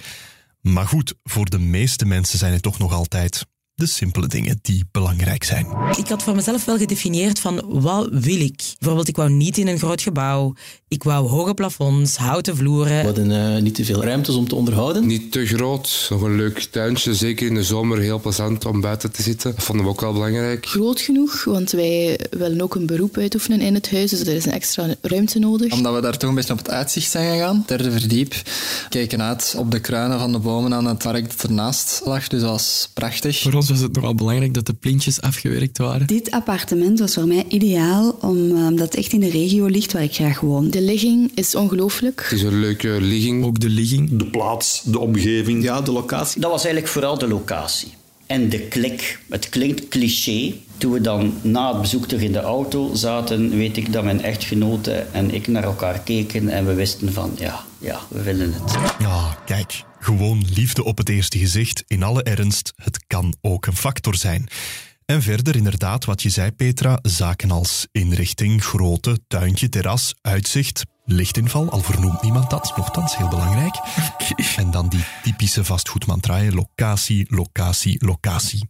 Maar 0.60 0.86
goed, 0.86 1.14
voor 1.22 1.50
de 1.50 1.58
meeste 1.58 2.04
mensen 2.04 2.38
zijn 2.38 2.52
het 2.52 2.62
toch 2.62 2.78
nog 2.78 2.92
altijd 2.92 3.46
de 3.78 3.86
simpele 3.86 4.26
dingen 4.26 4.58
die 4.62 4.84
belangrijk 4.90 5.44
zijn. 5.44 5.66
Ik 5.96 6.08
had 6.08 6.22
voor 6.22 6.34
mezelf 6.34 6.64
wel 6.64 6.78
gedefinieerd 6.78 7.40
van 7.40 7.80
wat 7.80 8.08
wil 8.10 8.40
ik. 8.40 8.74
Bijvoorbeeld, 8.78 9.08
ik 9.08 9.16
wou 9.16 9.30
niet 9.30 9.58
in 9.58 9.66
een 9.66 9.78
groot 9.78 10.02
gebouw. 10.02 10.54
Ik 10.90 11.02
wou 11.02 11.28
hoge 11.28 11.54
plafonds, 11.54 12.16
houten 12.16 12.56
vloeren. 12.56 12.98
We 12.98 13.04
hadden 13.04 13.30
uh, 13.30 13.62
niet 13.62 13.74
te 13.74 13.84
veel 13.84 14.02
ruimtes 14.02 14.34
om 14.34 14.48
te 14.48 14.54
onderhouden. 14.54 15.06
Niet 15.06 15.32
te 15.32 15.46
groot, 15.46 16.06
nog 16.10 16.22
een 16.22 16.36
leuk 16.36 16.58
tuintje. 16.58 17.14
Zeker 17.14 17.46
in 17.46 17.54
de 17.54 17.62
zomer 17.62 17.98
heel 17.98 18.20
plezant 18.20 18.64
om 18.66 18.80
buiten 18.80 19.12
te 19.12 19.22
zitten. 19.22 19.54
Dat 19.54 19.64
vonden 19.64 19.84
we 19.84 19.90
ook 19.90 20.00
wel 20.00 20.12
belangrijk. 20.12 20.66
Groot 20.66 21.00
genoeg, 21.00 21.44
want 21.44 21.70
wij 21.70 22.20
willen 22.30 22.60
ook 22.60 22.74
een 22.74 22.86
beroep 22.86 23.16
uitoefenen 23.16 23.60
in 23.60 23.74
het 23.74 23.90
huis. 23.90 24.10
Dus 24.10 24.20
er 24.20 24.34
is 24.34 24.46
een 24.46 24.52
extra 24.52 24.94
ruimte 25.00 25.38
nodig. 25.38 25.72
Omdat 25.72 25.94
we 25.94 26.00
daar 26.00 26.16
toch 26.16 26.28
een 26.28 26.34
beetje 26.34 26.52
op 26.52 26.58
het 26.58 26.70
uitzicht 26.70 27.10
zijn 27.10 27.32
gegaan. 27.32 27.64
Derde 27.66 27.90
verdiep. 27.90 28.34
Kijken 28.88 29.22
uit 29.22 29.54
op 29.58 29.70
de 29.70 29.80
kruinen 29.80 30.18
van 30.18 30.32
de 30.32 30.38
bomen 30.38 30.74
aan 30.74 30.86
het 30.86 30.98
park 30.98 31.28
dat 31.28 31.42
ernaast 31.42 32.00
lag. 32.04 32.28
Dus 32.28 32.40
dat 32.40 32.50
was 32.50 32.90
prachtig. 32.94 33.40
Voor 33.40 33.54
ons 33.54 33.68
was 33.68 33.80
het 33.80 33.94
nogal 33.94 34.14
belangrijk 34.14 34.54
dat 34.54 34.66
de 34.66 34.74
plintjes 34.74 35.20
afgewerkt 35.20 35.78
waren. 35.78 36.06
Dit 36.06 36.30
appartement 36.30 36.98
was 36.98 37.14
voor 37.14 37.26
mij 37.26 37.44
ideaal, 37.48 38.10
omdat 38.20 38.78
het 38.78 38.94
echt 38.94 39.12
in 39.12 39.20
de 39.20 39.30
regio 39.30 39.66
ligt 39.66 39.92
waar 39.92 40.02
ik 40.02 40.14
graag 40.14 40.40
woon. 40.40 40.70
De 40.78 40.84
ligging 40.84 41.30
is 41.34 41.54
ongelooflijk. 41.54 42.22
Het 42.22 42.32
is 42.32 42.42
een 42.42 42.60
leuke 42.60 42.88
ligging. 43.00 43.44
Ook 43.44 43.60
de 43.60 43.68
ligging. 43.68 44.18
De 44.18 44.26
plaats, 44.26 44.82
de 44.84 44.98
omgeving. 44.98 45.62
Ja, 45.62 45.80
de 45.80 45.92
locatie. 45.92 46.40
Dat 46.40 46.50
was 46.50 46.64
eigenlijk 46.64 46.92
vooral 46.92 47.18
de 47.18 47.28
locatie. 47.28 47.88
En 48.26 48.48
de 48.48 48.60
klik. 48.60 49.18
Het 49.28 49.48
klinkt 49.48 49.88
cliché. 49.88 50.54
Toen 50.76 50.92
we 50.92 51.00
dan 51.00 51.34
na 51.42 51.72
het 51.72 51.80
bezoek 51.80 52.06
terug 52.06 52.22
in 52.22 52.32
de 52.32 52.40
auto 52.40 52.94
zaten, 52.94 53.56
weet 53.56 53.76
ik 53.76 53.92
dat 53.92 54.04
mijn 54.04 54.22
echtgenote 54.22 54.92
en 54.92 55.34
ik 55.34 55.46
naar 55.46 55.64
elkaar 55.64 56.00
keken 56.00 56.48
en 56.48 56.66
we 56.66 56.74
wisten 56.74 57.12
van 57.12 57.32
ja, 57.38 57.64
ja, 57.78 58.00
we 58.08 58.22
willen 58.22 58.52
het. 58.52 58.72
Ja, 58.98 59.38
kijk, 59.46 59.82
gewoon 60.00 60.44
liefde 60.54 60.84
op 60.84 60.98
het 60.98 61.08
eerste 61.08 61.38
gezicht. 61.38 61.84
In 61.86 62.02
alle 62.02 62.22
ernst, 62.22 62.72
het 62.76 63.04
kan 63.06 63.34
ook 63.40 63.66
een 63.66 63.76
factor 63.76 64.14
zijn. 64.14 64.48
En 65.08 65.22
verder 65.22 65.56
inderdaad, 65.56 66.04
wat 66.04 66.22
je 66.22 66.28
zei 66.28 66.52
Petra, 66.52 66.98
zaken 67.02 67.50
als 67.50 67.86
inrichting, 67.92 68.64
grootte, 68.64 69.18
tuintje, 69.28 69.68
terras, 69.68 70.14
uitzicht. 70.20 70.82
lichtinval, 71.04 71.70
al 71.70 71.80
vernoemt 71.80 72.22
niemand 72.22 72.50
dat, 72.50 72.76
nogthans 72.76 73.16
heel 73.16 73.28
belangrijk. 73.28 73.74
En 74.56 74.70
dan 74.70 74.88
die 74.88 75.04
typische 75.22 75.64
vastgoedmantra, 75.64 76.38
hè, 76.38 76.50
locatie, 76.50 77.26
locatie, 77.28 78.04
locatie. 78.06 78.68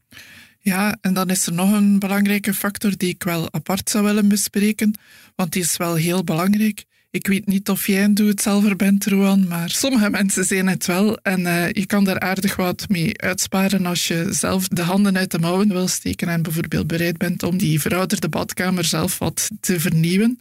Ja, 0.59 0.97
en 1.01 1.15
dan 1.15 1.31
is 1.31 1.47
er 1.47 1.53
nog 1.53 1.73
een 1.73 1.99
belangrijke 1.99 2.55
factor 2.55 2.97
die 2.97 3.09
ik 3.09 3.23
wel 3.23 3.53
apart 3.53 3.91
zou 3.91 4.05
willen 4.05 4.29
bespreken, 4.29 4.99
want 5.35 5.53
die 5.53 5.63
is 5.63 5.77
wel 5.77 5.95
heel 5.95 6.25
belangrijk. 6.25 6.85
Ik 7.11 7.27
weet 7.27 7.47
niet 7.47 7.69
of 7.69 7.87
jij 7.87 8.05
een 8.05 8.15
doe-het-zelver 8.15 8.77
bent, 8.77 9.07
Roan, 9.07 9.49
maar 9.49 9.71
sommige 9.71 10.11
mensen 10.11 10.45
zijn 10.45 10.69
het 10.69 10.87
wel. 10.87 11.17
En 11.17 11.41
uh, 11.41 11.71
je 11.71 11.87
kan 11.87 12.05
daar 12.05 12.21
aardig 12.21 12.57
wat 12.57 12.89
mee 12.89 13.21
uitsparen 13.21 13.87
als 13.87 14.09
je 14.09 14.27
zelf 14.31 14.69
de 14.69 14.83
handen 14.83 15.17
uit 15.17 15.31
de 15.31 15.39
mouwen 15.39 15.69
wil 15.69 15.89
steken 15.89 16.29
en 16.29 16.43
bijvoorbeeld 16.43 16.87
bereid 16.87 17.19
bent 17.19 17.43
om 17.43 17.59
die 17.59 17.81
verouderde 17.81 18.29
badkamer 18.29 18.85
zelf 18.85 19.19
wat 19.19 19.51
te 19.61 19.81
vernieuwen. 19.81 20.39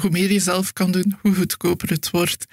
Hoe 0.00 0.10
meer 0.10 0.32
je 0.32 0.40
zelf 0.40 0.72
kan 0.72 0.92
doen, 0.92 1.18
hoe 1.20 1.34
goedkoper 1.34 1.88
het 1.88 2.10
wordt. 2.10 2.44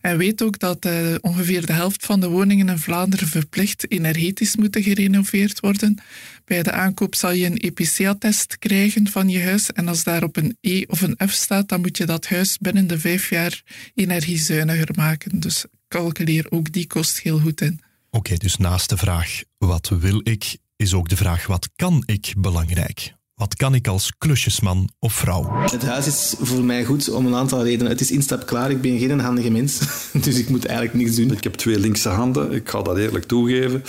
En 0.00 0.18
weet 0.18 0.42
ook 0.42 0.58
dat 0.58 0.86
uh, 0.86 1.14
ongeveer 1.20 1.66
de 1.66 1.72
helft 1.72 2.06
van 2.06 2.20
de 2.20 2.28
woningen 2.28 2.68
in 2.68 2.78
Vlaanderen 2.78 3.28
verplicht 3.28 3.90
energetisch 3.90 4.56
moeten 4.56 4.82
gerenoveerd 4.82 5.60
worden. 5.60 6.02
Bij 6.44 6.62
de 6.62 6.72
aankoop 6.72 7.14
zal 7.14 7.30
je 7.30 7.46
een 7.46 7.56
EPC-attest 7.56 8.58
krijgen 8.58 9.08
van 9.08 9.28
je 9.28 9.42
huis. 9.42 9.72
En 9.72 9.88
als 9.88 10.04
daar 10.04 10.22
op 10.22 10.36
een 10.36 10.56
E 10.60 10.84
of 10.86 11.00
een 11.00 11.18
F 11.28 11.32
staat, 11.32 11.68
dan 11.68 11.80
moet 11.80 11.96
je 11.96 12.04
dat 12.06 12.26
huis 12.28 12.58
binnen 12.58 12.86
de 12.86 12.98
vijf 12.98 13.30
jaar 13.30 13.62
energiezuiniger 13.94 14.88
maken. 14.94 15.40
Dus 15.40 15.64
calculeer 15.88 16.46
ook 16.50 16.72
die 16.72 16.86
kost 16.86 17.20
heel 17.20 17.38
goed 17.38 17.60
in. 17.60 17.80
Oké, 18.10 18.36
dus 18.36 18.56
naast 18.56 18.88
de 18.88 18.96
vraag 18.96 19.42
wat 19.58 19.88
wil 19.88 20.20
ik, 20.22 20.56
is 20.76 20.94
ook 20.94 21.08
de 21.08 21.16
vraag 21.16 21.46
wat 21.46 21.68
kan 21.76 22.02
ik 22.06 22.34
belangrijk. 22.38 23.14
Wat 23.36 23.56
kan 23.56 23.74
ik 23.74 23.88
als 23.88 24.12
klusjesman 24.18 24.88
of 24.98 25.12
vrouw? 25.12 25.52
Het 25.70 25.82
huis 25.82 26.06
is 26.06 26.34
voor 26.40 26.64
mij 26.64 26.84
goed 26.84 27.10
om 27.10 27.26
een 27.26 27.34
aantal 27.34 27.62
redenen. 27.62 27.92
Het 27.92 28.00
is 28.00 28.10
instapklaar, 28.10 28.70
ik 28.70 28.80
ben 28.80 28.98
geen 28.98 29.20
handige 29.20 29.50
mens, 29.50 29.78
dus 30.24 30.38
ik 30.38 30.48
moet 30.48 30.64
eigenlijk 30.64 30.98
niks 30.98 31.16
doen. 31.16 31.32
Ik 31.32 31.42
heb 31.42 31.54
twee 31.54 31.78
linkse 31.78 32.08
handen, 32.08 32.52
ik 32.52 32.68
ga 32.68 32.82
dat 32.82 32.96
eerlijk 32.96 33.24
toegeven. 33.24 33.82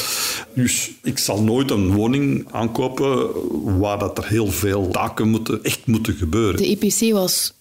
Dus 0.53 0.91
ik 1.03 1.17
zal 1.17 1.43
nooit 1.43 1.71
een 1.71 1.93
woning 1.93 2.47
aankopen 2.51 3.29
waar 3.79 3.99
dat 3.99 4.17
er 4.17 4.27
heel 4.27 4.51
veel 4.51 4.89
taken 4.89 5.29
moeten, 5.29 5.63
echt 5.63 5.85
moeten 5.85 6.13
gebeuren. 6.13 6.57
De 6.57 6.77
EPC 6.79 7.13
was 7.13 7.53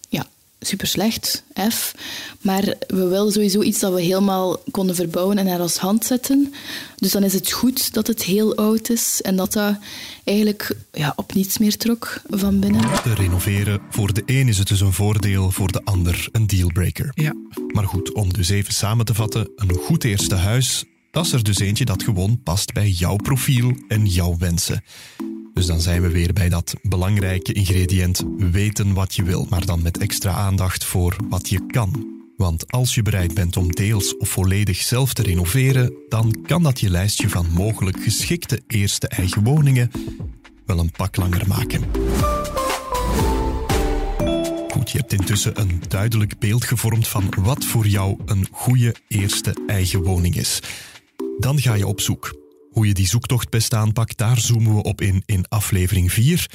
super 0.61 0.87
slecht, 0.87 1.45
F. 1.71 1.95
Maar 2.41 2.63
we 2.87 3.07
wilden 3.07 3.33
sowieso 3.33 3.63
iets 3.63 3.79
dat 3.79 3.93
we 3.93 4.01
helemaal 4.01 4.63
konden 4.71 4.95
verbouwen 4.95 5.39
en 5.39 5.45
naar 5.45 5.61
ons 5.61 5.77
hand 5.77 6.05
zetten. 6.05 6.55
Dus 6.97 7.13
dan 7.13 7.23
is 7.23 7.33
het 7.33 7.53
goed 7.53 7.95
dat 7.95 8.07
het 8.07 8.23
heel 8.23 8.57
oud 8.57 8.91
is 8.91 9.23
en 9.23 9.37
dat 9.37 9.53
dat 9.53 9.79
eigenlijk 10.25 10.77
ja, 10.93 11.13
op 11.17 11.35
niets 11.35 11.59
meer 11.59 11.77
trok 11.77 12.21
van 12.29 12.61
binnen. 12.61 13.03
Te 13.03 13.15
renoveren, 13.15 13.81
voor 13.91 14.13
de 14.13 14.23
een 14.27 14.49
is 14.49 14.59
het 14.59 14.69
dus 14.69 14.81
een 14.81 14.93
voordeel, 14.93 15.51
voor 15.51 15.73
de 15.73 15.81
ander 15.85 16.29
een 16.33 16.47
dealbreaker. 16.47 17.11
Ja. 17.15 17.35
Maar 17.67 17.87
goed, 17.87 18.13
om 18.13 18.33
dus 18.33 18.49
even 18.49 18.75
samen 18.75 19.05
te 19.05 19.15
vatten, 19.15 19.51
een 19.57 19.75
goed 19.75 20.05
eerste 20.05 20.35
huis, 20.35 20.85
dat 21.11 21.27
is 21.27 21.33
er 21.33 21.43
dus 21.43 21.59
eentje 21.59 21.85
dat 21.85 22.03
gewoon 22.03 22.43
past 22.43 22.73
bij 22.73 22.89
jouw 22.89 23.17
profiel 23.17 23.77
en 23.89 24.07
jouw 24.07 24.37
wensen. 24.39 24.85
Dus 25.57 25.67
dan 25.67 25.81
zijn 25.81 26.03
we 26.03 26.09
weer 26.09 26.33
bij 26.33 26.49
dat 26.49 26.75
belangrijke 26.83 27.53
ingrediënt 27.53 28.23
weten 28.39 28.95
wat 28.95 29.15
je 29.15 29.23
wil, 29.23 29.47
maar 29.51 29.67
dan 29.67 29.83
met 29.83 29.99
extra 29.99 30.33
aandacht 30.33 30.85
voor 30.85 31.17
wat 31.29 31.49
je 31.49 31.67
kan. 31.67 32.07
Want 32.37 32.73
als 32.73 32.95
je 32.95 33.03
bereid 33.03 33.35
bent 33.35 33.57
om 33.57 33.73
deels 33.73 34.17
of 34.17 34.29
volledig 34.29 34.83
zelf 34.83 35.13
te 35.13 35.23
renoveren, 35.23 35.93
dan 36.09 36.43
kan 36.47 36.63
dat 36.63 36.81
je 36.81 36.91
lijstje 36.91 37.29
van 37.29 37.51
mogelijk 37.51 38.03
geschikte 38.03 38.63
eerste 38.67 39.09
eigen 39.09 39.45
woningen 39.45 39.91
wel 40.67 40.79
een 40.79 40.91
pak 40.91 41.17
langer 41.17 41.49
maken. 41.49 41.85
Goed, 44.71 44.91
je 44.91 44.99
hebt 44.99 45.13
intussen 45.13 45.61
een 45.61 45.83
duidelijk 45.89 46.39
beeld 46.39 46.65
gevormd 46.65 47.09
van 47.09 47.33
wat 47.41 47.65
voor 47.65 47.87
jou 47.87 48.19
een 48.27 48.47
goede 48.51 48.95
eerste 49.09 49.57
eigen 49.67 50.03
woning 50.03 50.37
is. 50.37 50.61
Dan 51.39 51.59
ga 51.59 51.75
je 51.75 51.87
op 51.87 52.01
zoek. 52.01 52.46
Hoe 52.77 52.87
je 52.87 52.95
die 52.95 53.09
zoektocht 53.09 53.51
best 53.51 53.75
aanpakt, 53.75 54.17
daar 54.17 54.39
zoomen 54.39 54.75
we 54.75 54.83
op 54.83 55.01
in 55.01 55.23
in 55.27 55.49
aflevering 55.49 56.13
4. 56.13 56.51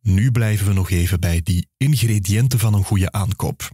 Nu 0.00 0.30
blijven 0.30 0.66
we 0.66 0.72
nog 0.72 0.90
even 0.90 1.20
bij 1.20 1.40
die 1.44 1.68
ingrediënten 1.76 2.58
van 2.58 2.74
een 2.74 2.84
goede 2.84 3.12
aankoop. 3.12 3.70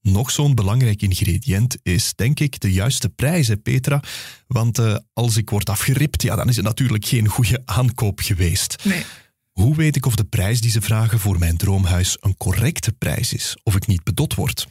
Nog 0.00 0.30
zo'n 0.30 0.54
belangrijk 0.54 1.02
ingrediënt 1.02 1.78
is, 1.82 2.12
denk 2.14 2.40
ik, 2.40 2.60
de 2.60 2.72
juiste 2.72 3.08
prijs, 3.08 3.48
hè, 3.48 3.56
Petra. 3.56 4.02
Want 4.46 4.78
uh, 4.78 4.96
als 5.12 5.36
ik 5.36 5.50
word 5.50 5.68
afgeript, 5.68 6.22
ja, 6.22 6.36
dan 6.36 6.48
is 6.48 6.56
het 6.56 6.64
natuurlijk 6.64 7.06
geen 7.06 7.28
goede 7.28 7.62
aankoop 7.64 8.20
geweest. 8.20 8.84
Nee. 8.84 9.02
Hoe 9.52 9.76
weet 9.76 9.96
ik 9.96 10.06
of 10.06 10.16
de 10.16 10.24
prijs 10.24 10.60
die 10.60 10.70
ze 10.70 10.80
vragen 10.80 11.18
voor 11.18 11.38
mijn 11.38 11.56
droomhuis 11.56 12.16
een 12.20 12.36
correcte 12.36 12.92
prijs 12.92 13.32
is? 13.32 13.56
Of 13.62 13.76
ik 13.76 13.86
niet 13.86 14.04
bedot 14.04 14.34
word? 14.34 14.66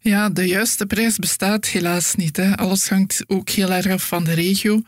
Ja, 0.00 0.28
de 0.28 0.46
juiste 0.46 0.86
prijs 0.86 1.16
bestaat 1.16 1.66
helaas 1.66 2.14
niet. 2.14 2.36
Hè. 2.36 2.56
Alles 2.56 2.88
hangt 2.88 3.24
ook 3.26 3.48
heel 3.48 3.72
erg 3.72 3.86
af 3.86 4.06
van 4.06 4.24
de 4.24 4.32
regio. 4.32 4.82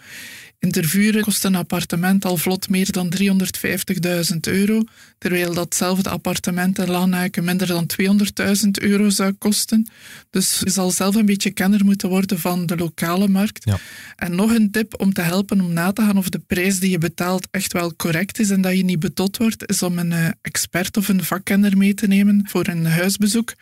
In 0.62 0.70
Tervuren 0.70 1.22
kost 1.22 1.44
een 1.44 1.54
appartement 1.54 2.24
al 2.24 2.36
vlot 2.36 2.68
meer 2.68 2.92
dan 2.92 3.12
350.000 3.16 4.36
euro, 4.40 4.82
terwijl 5.18 5.54
datzelfde 5.54 6.10
appartement 6.10 6.78
in 6.78 6.90
Lanaken 6.90 7.44
minder 7.44 7.66
dan 7.66 7.90
200.000 8.02 8.70
euro 8.70 9.10
zou 9.10 9.32
kosten. 9.32 9.88
Dus 10.30 10.60
je 10.64 10.70
zal 10.70 10.90
zelf 10.90 11.14
een 11.14 11.26
beetje 11.26 11.50
kenner 11.50 11.84
moeten 11.84 12.08
worden 12.08 12.38
van 12.38 12.66
de 12.66 12.76
lokale 12.76 13.28
markt. 13.28 13.64
Ja. 13.64 13.78
En 14.16 14.34
nog 14.34 14.54
een 14.54 14.70
tip 14.70 15.00
om 15.00 15.12
te 15.12 15.20
helpen 15.20 15.60
om 15.60 15.72
na 15.72 15.92
te 15.92 16.02
gaan 16.02 16.18
of 16.18 16.28
de 16.28 16.38
prijs 16.38 16.78
die 16.78 16.90
je 16.90 16.98
betaalt 16.98 17.48
echt 17.50 17.72
wel 17.72 17.96
correct 17.96 18.38
is 18.38 18.50
en 18.50 18.60
dat 18.60 18.76
je 18.76 18.84
niet 18.84 19.00
betot 19.00 19.36
wordt, 19.36 19.68
is 19.68 19.82
om 19.82 19.98
een 19.98 20.12
eh, 20.12 20.28
expert 20.42 20.96
of 20.96 21.08
een 21.08 21.24
vakkenner 21.24 21.76
mee 21.76 21.94
te 21.94 22.06
nemen 22.06 22.48
voor 22.48 22.66
een 22.66 22.86
huisbezoek. 22.86 23.54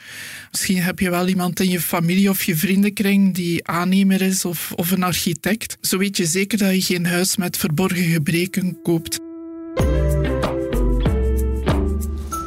Misschien 0.50 0.82
heb 0.82 0.98
je 0.98 1.10
wel 1.10 1.28
iemand 1.28 1.60
in 1.60 1.70
je 1.70 1.80
familie 1.80 2.30
of 2.30 2.42
je 2.42 2.56
vriendenkring 2.56 3.34
die 3.34 3.66
aannemer 3.66 4.22
is 4.22 4.44
of, 4.44 4.72
of 4.76 4.90
een 4.90 5.02
architect. 5.02 5.76
Zo 5.80 5.98
weet 5.98 6.16
je 6.16 6.26
zeker 6.26 6.58
dat 6.58 6.86
je 6.86 6.89
geen 6.90 7.06
huis 7.06 7.36
met 7.36 7.56
verborgen 7.56 8.04
gebreken 8.04 8.82
koopt. 8.82 9.20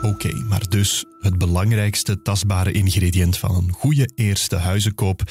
Oké, 0.01 0.33
maar 0.49 0.69
dus 0.69 1.05
het 1.19 1.37
belangrijkste 1.37 2.21
tastbare 2.21 2.71
ingrediënt 2.71 3.37
van 3.37 3.55
een 3.55 3.71
goede 3.71 4.09
eerste 4.15 4.55
huizenkoop, 4.55 5.21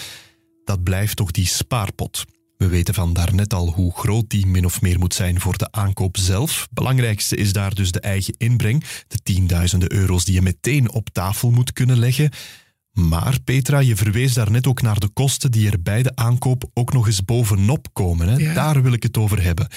dat 0.64 0.82
blijft 0.82 1.16
toch 1.16 1.30
die 1.30 1.46
spaarpot. 1.46 2.24
We 2.56 2.66
weten 2.68 2.94
van 2.94 3.12
daarnet 3.12 3.54
al 3.54 3.72
hoe 3.72 3.92
groot 3.92 4.30
die 4.30 4.46
min 4.46 4.64
of 4.64 4.80
meer 4.80 4.98
moet 4.98 5.14
zijn 5.14 5.40
voor 5.40 5.58
de 5.58 5.70
aankoop 5.70 6.16
zelf. 6.16 6.68
Belangrijkste 6.70 7.36
is 7.36 7.52
daar 7.52 7.74
dus 7.74 7.90
de 7.90 8.00
eigen 8.00 8.34
inbreng, 8.38 8.84
de 9.08 9.18
tienduizenden 9.22 9.92
euro's 9.92 10.24
die 10.24 10.34
je 10.34 10.42
meteen 10.42 10.92
op 10.92 11.08
tafel 11.08 11.50
moet 11.50 11.72
kunnen 11.72 11.98
leggen. 11.98 12.30
Maar 12.92 13.40
Petra, 13.44 13.78
je 13.78 13.96
verwees 13.96 14.34
daarnet 14.34 14.66
ook 14.66 14.82
naar 14.82 14.98
de 14.98 15.08
kosten 15.08 15.50
die 15.50 15.70
er 15.70 15.82
bij 15.82 16.02
de 16.02 16.12
aankoop 16.14 16.70
ook 16.74 16.92
nog 16.92 17.06
eens 17.06 17.24
bovenop 17.24 17.88
komen. 17.92 18.28
Hè? 18.28 18.36
Ja. 18.36 18.54
Daar 18.54 18.82
wil 18.82 18.92
ik 18.92 19.02
het 19.02 19.16
over 19.16 19.42
hebben. 19.42 19.68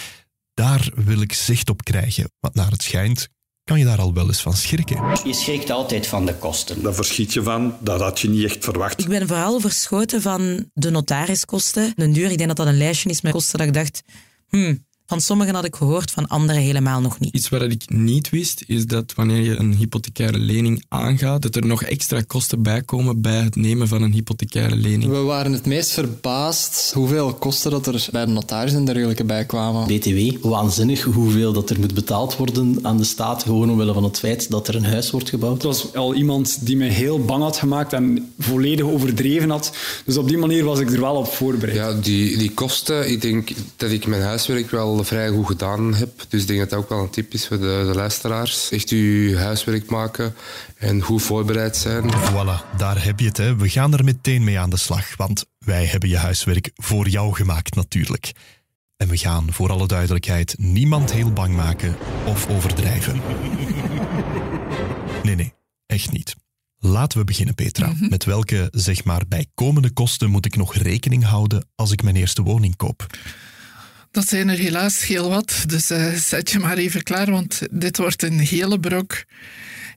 Daar 0.53 0.91
wil 0.95 1.21
ik 1.21 1.33
zicht 1.33 1.69
op 1.69 1.83
krijgen. 1.83 2.31
Want 2.39 2.55
naar 2.55 2.71
het 2.71 2.83
schijnt 2.83 3.27
kan 3.63 3.79
je 3.79 3.85
daar 3.85 3.99
al 3.99 4.13
wel 4.13 4.27
eens 4.27 4.41
van 4.41 4.53
schrikken. 4.53 5.19
Je 5.23 5.33
schrikt 5.33 5.69
altijd 5.69 6.07
van 6.07 6.25
de 6.25 6.35
kosten. 6.35 6.81
Daar 6.81 6.93
verschiet 6.93 7.33
je 7.33 7.43
van, 7.43 7.77
dat 7.79 7.99
had 7.99 8.19
je 8.19 8.29
niet 8.29 8.43
echt 8.43 8.63
verwacht. 8.63 8.99
Ik 8.99 9.07
ben 9.07 9.27
vooral 9.27 9.59
verschoten 9.59 10.21
van 10.21 10.69
de 10.73 10.89
notariskosten. 10.89 11.93
Een 11.95 12.13
duur, 12.13 12.31
ik 12.31 12.37
denk 12.37 12.47
dat 12.47 12.57
dat 12.57 12.67
een 12.67 12.77
lijstje 12.77 13.09
is 13.09 13.21
met 13.21 13.31
kosten 13.31 13.57
dat 13.57 13.67
ik 13.67 13.73
dacht... 13.73 14.01
Hmm, 14.47 14.85
van 15.05 15.21
sommigen 15.21 15.55
had 15.55 15.65
ik 15.65 15.75
gehoord, 15.75 16.11
van 16.11 16.27
anderen 16.27 16.61
helemaal 16.61 17.01
nog 17.01 17.19
niet. 17.19 17.35
Iets 17.35 17.49
wat 17.49 17.61
ik 17.61 17.89
niet 17.89 18.29
wist, 18.29 18.63
is 18.67 18.85
dat 18.85 19.13
wanneer 19.15 19.41
je 19.41 19.55
een 19.55 19.73
hypothecaire 19.75 20.37
lening 20.37 20.83
aangaat, 20.87 21.41
dat 21.41 21.55
er 21.55 21.65
nog 21.65 21.83
extra 21.83 22.21
kosten 22.21 22.63
bij 22.63 22.81
komen 22.81 23.21
bij 23.21 23.39
het 23.39 23.55
nemen 23.55 23.87
van 23.87 24.01
een 24.01 24.13
hypothecaire 24.13 24.75
lening. 24.75 25.11
We 25.11 25.17
waren 25.17 25.51
het 25.51 25.65
meest 25.65 25.91
verbaasd 25.91 26.91
hoeveel 26.93 27.33
kosten 27.33 27.71
dat 27.71 27.87
er 27.87 28.07
bij 28.11 28.25
de 28.25 28.31
notaris 28.31 28.73
en 28.73 28.85
dergelijke 28.85 29.23
bij 29.23 29.45
kwamen. 29.45 29.87
BTW, 29.87 30.45
waanzinnig 30.45 31.03
hoeveel 31.03 31.53
dat 31.53 31.69
er 31.69 31.79
moet 31.79 31.93
betaald 31.93 32.37
worden 32.37 32.79
aan 32.81 32.97
de 32.97 33.03
staat, 33.03 33.43
gewoon 33.43 33.69
omwille 33.69 33.93
van 33.93 34.03
het 34.03 34.19
feit 34.19 34.49
dat 34.49 34.67
er 34.67 34.75
een 34.75 34.85
huis 34.85 35.11
wordt 35.11 35.29
gebouwd. 35.29 35.53
Het 35.53 35.63
was 35.63 35.93
al 35.93 36.13
iemand 36.13 36.65
die 36.65 36.77
me 36.77 36.85
heel 36.85 37.25
bang 37.25 37.43
had 37.43 37.57
gemaakt 37.57 37.93
en 37.93 38.33
volledig 38.39 38.85
overdreven 38.85 39.49
had. 39.49 39.71
Dus 40.05 40.17
op 40.17 40.27
die 40.27 40.37
manier 40.37 40.63
was 40.63 40.79
ik 40.79 40.91
er 40.91 41.01
wel 41.01 41.15
op 41.15 41.27
voorbereid. 41.27 41.77
Ja, 41.77 41.93
die, 41.93 42.37
die 42.37 42.51
kosten, 42.51 43.11
ik 43.11 43.21
denk 43.21 43.49
dat 43.75 43.91
ik 43.91 44.07
mijn 44.07 44.21
huiswerk 44.21 44.71
wel 44.71 44.94
vrij 45.03 45.29
goed 45.29 45.45
gedaan 45.45 45.93
heb. 45.93 46.25
Dus 46.29 46.41
ik 46.41 46.47
denk 46.47 46.59
dat 46.59 46.69
dat 46.69 46.79
ook 46.79 46.89
wel 46.89 46.99
een 46.99 47.09
tip 47.09 47.33
is 47.33 47.47
voor 47.47 47.57
de, 47.57 47.83
de 47.87 47.95
luisteraars. 47.95 48.71
Echt 48.71 48.89
uw 48.89 49.35
huiswerk 49.35 49.89
maken 49.89 50.35
en 50.77 51.01
goed 51.01 51.21
voorbereid 51.21 51.77
zijn. 51.77 52.11
Voilà, 52.13 52.77
daar 52.77 53.03
heb 53.03 53.19
je 53.19 53.27
het. 53.27 53.37
Hè. 53.37 53.55
We 53.55 53.69
gaan 53.69 53.93
er 53.93 54.03
meteen 54.03 54.43
mee 54.43 54.59
aan 54.59 54.69
de 54.69 54.77
slag, 54.77 55.15
want 55.17 55.45
wij 55.57 55.85
hebben 55.85 56.09
je 56.09 56.17
huiswerk 56.17 56.71
voor 56.75 57.07
jou 57.07 57.33
gemaakt 57.33 57.75
natuurlijk. 57.75 58.31
En 58.97 59.07
we 59.07 59.17
gaan, 59.17 59.53
voor 59.53 59.71
alle 59.71 59.87
duidelijkheid, 59.87 60.55
niemand 60.57 61.13
heel 61.13 61.31
bang 61.31 61.55
maken 61.55 61.95
of 62.25 62.49
overdrijven. 62.49 63.21
Nee, 65.23 65.35
nee, 65.35 65.53
echt 65.85 66.11
niet. 66.11 66.35
Laten 66.77 67.19
we 67.19 67.23
beginnen, 67.23 67.55
Petra. 67.55 67.93
Met 68.09 68.25
welke, 68.25 68.67
zeg 68.71 69.03
maar, 69.03 69.21
bijkomende 69.27 69.91
kosten 69.91 70.29
moet 70.29 70.45
ik 70.45 70.55
nog 70.55 70.75
rekening 70.75 71.23
houden 71.23 71.67
als 71.75 71.91
ik 71.91 72.03
mijn 72.03 72.15
eerste 72.15 72.41
woning 72.41 72.75
koop? 72.75 73.07
Dat 74.15 74.27
zijn 74.27 74.49
er 74.49 74.57
helaas 74.57 75.05
heel 75.05 75.29
wat, 75.29 75.63
dus 75.67 75.89
eh, 75.89 76.13
zet 76.13 76.51
je 76.51 76.59
maar 76.59 76.77
even 76.77 77.03
klaar, 77.03 77.31
want 77.31 77.61
dit 77.71 77.97
wordt 77.97 78.23
een 78.23 78.39
hele 78.39 78.79
brok. 78.79 79.25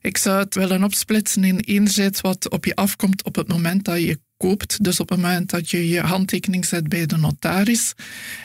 Ik 0.01 0.17
zou 0.17 0.39
het 0.39 0.55
willen 0.55 0.83
opsplitsen 0.83 1.43
in 1.43 1.59
enerzijds 1.59 2.21
wat 2.21 2.49
op 2.49 2.65
je 2.65 2.75
afkomt 2.75 3.23
op 3.23 3.35
het 3.35 3.47
moment 3.47 3.85
dat 3.85 4.01
je 4.01 4.19
koopt, 4.37 4.83
dus 4.83 4.99
op 4.99 5.09
het 5.09 5.21
moment 5.21 5.49
dat 5.49 5.69
je 5.69 5.89
je 5.89 5.99
handtekening 5.99 6.65
zet 6.65 6.89
bij 6.89 7.05
de 7.05 7.17
notaris. 7.17 7.93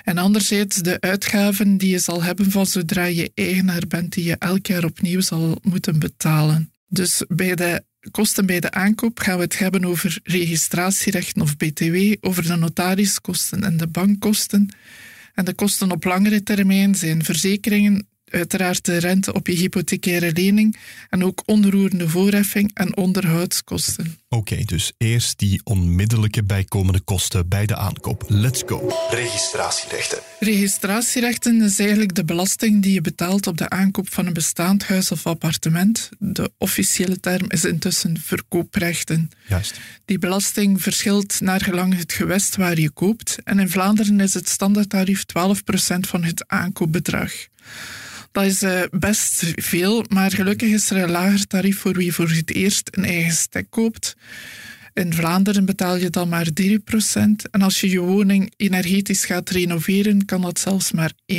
En 0.05 0.19
anderzijds 0.19 0.77
de 0.77 1.01
uitgaven 1.01 1.77
die 1.77 1.91
je 1.91 1.99
zal 1.99 2.23
hebben 2.23 2.51
van 2.51 2.67
zodra 2.67 3.05
je 3.05 3.31
eigenaar 3.35 3.87
bent, 3.89 4.13
die 4.13 4.25
je 4.25 4.37
elk 4.39 4.67
jaar 4.67 4.85
opnieuw 4.85 5.21
zal 5.21 5.59
moeten 5.63 5.99
betalen. 5.99 6.73
Dus 6.89 7.25
bij 7.29 7.55
de 7.55 7.85
kosten 8.11 8.47
bij 8.47 8.61
de 8.61 8.71
aankoop 8.71 9.19
gaan 9.19 9.37
we 9.37 9.43
het 9.43 9.59
hebben 9.59 9.85
over 9.85 10.19
registratierechten 10.23 11.43
of 11.43 11.57
BTW, 11.57 12.15
over 12.21 12.43
de 12.43 12.57
notariskosten 12.57 13.65
en 13.65 13.77
de 13.77 13.87
bankkosten. 13.87 14.69
En 15.35 15.45
de 15.45 15.55
kosten 15.55 15.91
op 15.91 16.05
langere 16.05 16.43
termijn 16.43 16.95
zijn 16.95 17.25
verzekeringen, 17.25 18.07
uiteraard 18.35 18.85
de 18.85 18.97
rente 18.97 19.33
op 19.33 19.47
je 19.47 19.55
hypothecaire 19.55 20.33
lening 20.33 20.77
en 21.11 21.25
ook 21.25 21.43
onroerende 21.47 22.09
voorheffing 22.09 22.71
en 22.75 22.97
onderhoudskosten. 22.97 24.19
Oké, 24.29 24.57
dus 24.65 24.93
eerst 24.99 25.39
die 25.39 25.61
onmiddellijke 25.65 26.45
bijkomende 26.45 27.01
kosten 27.01 27.49
bij 27.49 27.67
de 27.67 27.77
aankoop. 27.77 28.25
Let's 28.29 28.63
go. 28.67 28.91
Registratierechten. 29.11 30.19
Registratierechten 30.39 31.63
is 31.63 31.79
eigenlijk 31.79 32.15
de 32.15 32.25
belasting 32.25 32.83
die 32.83 32.93
je 32.93 33.01
betaalt 33.01 33.47
op 33.47 33.59
de 33.59 33.69
aankoop 33.69 34.13
van 34.13 34.27
een 34.27 34.33
bestaand 34.33 34.87
huis 34.87 35.13
of 35.13 35.27
appartement. 35.27 36.09
De 36.19 36.51
officiële 36.59 37.21
term 37.21 37.51
is 37.51 37.65
intussen 37.65 38.21
verkooprechten. 38.21 39.31
Juist. 39.49 39.81
Die 40.05 40.19
belasting 40.19 40.83
verschilt 40.83 41.41
naar 41.41 41.61
gelang 41.61 41.97
het 41.97 42.13
gewest 42.13 42.57
waar 42.57 42.81
je 42.81 42.91
koopt. 42.91 43.39
En 43.45 43.59
in 43.59 43.71
Vlaanderen 43.71 44.21
is 44.21 44.35
het 44.35 44.49
standaardtarief 44.49 45.23
12% 45.23 46.01
van 46.01 46.25
het 46.25 46.45
aankoopbedrag. 46.47 47.33
Dat 48.35 48.45
is 48.45 48.63
uh, 48.63 48.81
best 48.91 49.53
veel, 49.55 50.05
maar 50.09 50.31
gelukkig 50.31 50.71
is 50.71 50.91
er 50.91 51.03
een 51.03 51.11
lager 51.11 51.47
tarief 51.47 51.79
voor 51.79 51.93
wie 51.93 52.15
voor 52.15 52.31
het 52.31 52.51
eerst 52.51 52.89
een 52.91 53.05
eigen 53.05 53.33
stek 53.33 53.67
koopt. 53.71 54.17
In 54.93 55.15
Vlaanderen 55.15 55.65
betaal 55.65 55.97
je 55.97 56.11
dan 56.11 56.29
maar 56.29 56.49
3%. 56.63 56.69
En 57.51 57.63
als 57.63 57.81
je 57.81 57.91
je 57.91 58.01
woning 58.01 58.53
energetisch 58.57 59.25
gaat 59.25 59.51
renoveren, 59.51 60.25
kan 60.25 60.41
dat 60.41 60.59
zelfs 60.59 60.93
maar 60.93 61.13
1% 61.33 61.37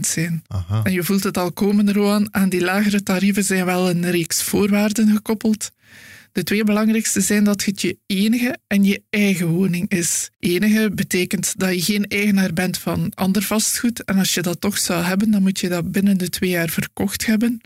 zijn. 0.00 0.42
Aha. 0.46 0.80
En 0.82 0.92
je 0.92 1.02
voelt 1.02 1.24
het 1.24 1.38
al 1.38 1.52
komen, 1.52 1.92
Roan. 1.92 2.28
Aan 2.30 2.48
die 2.48 2.64
lagere 2.64 3.02
tarieven 3.02 3.44
zijn 3.44 3.64
wel 3.64 3.90
een 3.90 4.10
reeks 4.10 4.42
voorwaarden 4.42 5.08
gekoppeld. 5.12 5.70
De 6.36 6.42
twee 6.42 6.64
belangrijkste 6.64 7.20
zijn 7.20 7.44
dat 7.44 7.64
het 7.64 7.80
je 7.80 7.98
enige 8.06 8.58
en 8.66 8.84
je 8.84 9.02
eigen 9.10 9.46
woning 9.46 9.90
is. 9.90 10.30
Enige 10.38 10.90
betekent 10.94 11.54
dat 11.58 11.74
je 11.74 11.92
geen 11.92 12.06
eigenaar 12.06 12.52
bent 12.52 12.78
van 12.78 13.12
ander 13.14 13.42
vastgoed. 13.42 14.04
En 14.04 14.18
als 14.18 14.34
je 14.34 14.42
dat 14.42 14.60
toch 14.60 14.78
zou 14.78 15.04
hebben, 15.04 15.30
dan 15.30 15.42
moet 15.42 15.60
je 15.60 15.68
dat 15.68 15.92
binnen 15.92 16.18
de 16.18 16.28
twee 16.28 16.50
jaar 16.50 16.68
verkocht 16.68 17.26
hebben. 17.26 17.60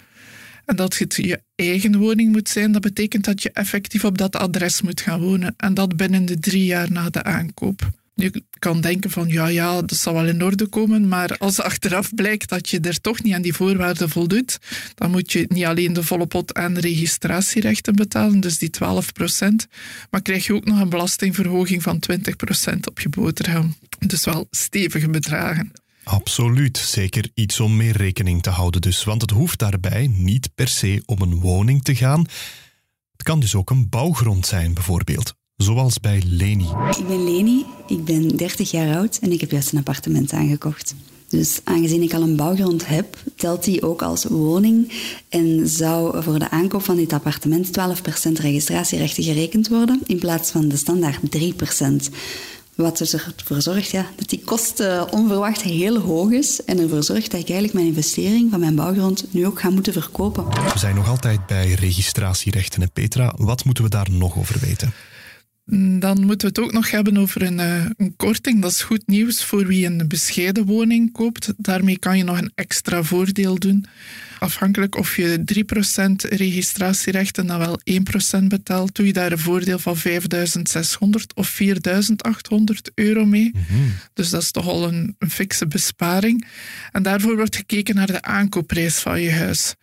En 0.64 0.76
dat 0.76 0.98
het 0.98 1.14
je 1.14 1.42
eigen 1.54 1.98
woning 1.98 2.32
moet 2.32 2.48
zijn, 2.48 2.72
dat 2.72 2.82
betekent 2.82 3.24
dat 3.24 3.42
je 3.42 3.50
effectief 3.52 4.04
op 4.04 4.18
dat 4.18 4.36
adres 4.36 4.82
moet 4.82 5.00
gaan 5.00 5.20
wonen. 5.20 5.54
En 5.56 5.74
dat 5.74 5.96
binnen 5.96 6.26
de 6.26 6.38
drie 6.38 6.64
jaar 6.64 6.92
na 6.92 7.10
de 7.10 7.22
aankoop. 7.22 7.90
Nu 8.14 8.32
kan 8.58 8.80
denken 8.80 9.10
van 9.10 9.28
ja, 9.28 9.46
ja, 9.46 9.82
dat 9.82 9.98
zal 9.98 10.14
wel 10.14 10.26
in 10.26 10.44
orde 10.44 10.66
komen, 10.66 11.08
maar 11.08 11.38
als 11.38 11.60
achteraf 11.60 12.14
blijkt 12.14 12.48
dat 12.48 12.68
je 12.68 12.80
er 12.80 13.00
toch 13.00 13.22
niet 13.22 13.34
aan 13.34 13.42
die 13.42 13.54
voorwaarden 13.54 14.08
voldoet, 14.08 14.58
dan 14.94 15.10
moet 15.10 15.32
je 15.32 15.44
niet 15.48 15.64
alleen 15.64 15.92
de 15.92 16.02
volle 16.02 16.26
pot 16.26 16.54
aan 16.54 16.78
registratierechten 16.78 17.94
betalen, 17.94 18.40
dus 18.40 18.58
die 18.58 18.70
12% 18.70 19.68
maar 20.10 20.22
krijg 20.22 20.46
je 20.46 20.54
ook 20.54 20.64
nog 20.64 20.80
een 20.80 20.88
belastingverhoging 20.88 21.82
van 21.82 22.02
20% 22.12 22.14
op 22.84 23.00
je 23.00 23.08
boterham. 23.08 23.76
Dus 23.98 24.24
wel 24.24 24.46
stevige 24.50 25.08
bedragen. 25.08 25.72
Absoluut, 26.04 26.78
zeker 26.78 27.30
iets 27.34 27.60
om 27.60 27.76
mee 27.76 27.92
rekening 27.92 28.42
te 28.42 28.50
houden 28.50 28.80
dus, 28.80 29.04
want 29.04 29.20
het 29.20 29.30
hoeft 29.30 29.58
daarbij 29.58 30.06
niet 30.06 30.54
per 30.54 30.68
se 30.68 31.02
om 31.06 31.20
een 31.20 31.40
woning 31.40 31.82
te 31.82 31.94
gaan. 31.94 32.20
Het 33.12 33.22
kan 33.22 33.40
dus 33.40 33.54
ook 33.54 33.70
een 33.70 33.88
bouwgrond 33.88 34.46
zijn, 34.46 34.74
bijvoorbeeld. 34.74 35.34
Zoals 35.62 36.00
bij 36.00 36.22
Leni. 36.26 36.68
Ik 36.98 37.06
ben 37.06 37.24
Leni, 37.24 37.64
ik 37.86 38.04
ben 38.04 38.36
30 38.36 38.70
jaar 38.70 38.96
oud 38.96 39.18
en 39.22 39.32
ik 39.32 39.40
heb 39.40 39.50
juist 39.50 39.72
een 39.72 39.78
appartement 39.78 40.32
aangekocht. 40.32 40.94
Dus 41.28 41.60
aangezien 41.64 42.02
ik 42.02 42.14
al 42.14 42.22
een 42.22 42.36
bouwgrond 42.36 42.86
heb, 42.86 43.16
telt 43.36 43.64
die 43.64 43.82
ook 43.82 44.02
als 44.02 44.24
woning 44.24 44.92
en 45.28 45.68
zou 45.68 46.22
voor 46.22 46.38
de 46.38 46.50
aankoop 46.50 46.82
van 46.82 46.96
dit 46.96 47.12
appartement 47.12 47.78
12% 47.78 48.32
registratierechten 48.32 49.22
gerekend 49.22 49.68
worden 49.68 50.00
in 50.06 50.18
plaats 50.18 50.50
van 50.50 50.68
de 50.68 50.76
standaard 50.76 51.18
3%. 51.38 52.14
Wat 52.74 52.98
dus 52.98 53.12
ervoor 53.12 53.62
zorgt 53.62 53.90
ja, 53.90 54.06
dat 54.16 54.28
die 54.28 54.42
kosten 54.44 55.12
onverwacht 55.12 55.62
heel 55.62 55.98
hoog 55.98 56.30
is 56.30 56.64
en 56.64 56.78
ervoor 56.78 57.02
zorgt 57.02 57.30
dat 57.30 57.40
ik 57.40 57.48
eigenlijk 57.48 57.74
mijn 57.74 57.86
investering 57.86 58.50
van 58.50 58.60
mijn 58.60 58.74
bouwgrond 58.74 59.24
nu 59.30 59.46
ook 59.46 59.60
ga 59.60 59.70
moeten 59.70 59.92
verkopen. 59.92 60.44
We 60.48 60.78
zijn 60.78 60.94
nog 60.94 61.08
altijd 61.08 61.46
bij 61.46 61.72
registratierechten. 61.72 62.82
En 62.82 62.90
Petra, 62.92 63.34
wat 63.36 63.64
moeten 63.64 63.84
we 63.84 63.90
daar 63.90 64.10
nog 64.10 64.38
over 64.38 64.58
weten? 64.60 64.92
Dan 65.98 66.24
moeten 66.24 66.48
we 66.48 66.54
het 66.54 66.58
ook 66.58 66.72
nog 66.72 66.90
hebben 66.90 67.16
over 67.16 67.42
een, 67.42 67.58
uh, 67.58 67.84
een, 67.96 68.16
korting. 68.16 68.62
Dat 68.62 68.70
is 68.70 68.82
goed 68.82 69.06
nieuws 69.06 69.44
voor 69.44 69.66
wie 69.66 69.86
een 69.86 70.08
bescheiden 70.08 70.64
woning 70.64 71.12
koopt. 71.12 71.52
Daarmee 71.56 71.98
kan 71.98 72.18
je 72.18 72.24
nog 72.24 72.38
een 72.38 72.52
extra 72.54 73.02
voordeel 73.02 73.58
doen. 73.58 73.84
Afhankelijk 74.38 74.96
of 74.96 75.16
je 75.16 75.42
3% 76.24 76.28
registratierechten 76.28 77.46
dan 77.46 77.58
wel 77.58 77.80
1% 78.40 78.44
betaalt, 78.44 78.94
doe 78.94 79.06
je 79.06 79.12
daar 79.12 79.32
een 79.32 79.38
voordeel 79.38 79.78
van 79.78 79.96
5600 79.96 81.34
of 81.34 81.48
4800 81.48 82.90
euro 82.94 83.24
mee. 83.24 83.52
Dus 84.14 84.30
dat 84.30 84.42
is 84.42 84.50
toch 84.50 84.68
al 84.68 84.88
een, 84.88 85.14
een 85.18 85.30
fikse 85.30 85.66
besparing. 85.66 86.46
En 86.92 87.02
daarvoor 87.02 87.36
wordt 87.36 87.56
gekeken 87.56 87.94
naar 87.94 88.06
de 88.06 88.22
aankoopprijs 88.22 88.98
van 88.98 89.20
je 89.20 89.32
huis. 89.32 89.74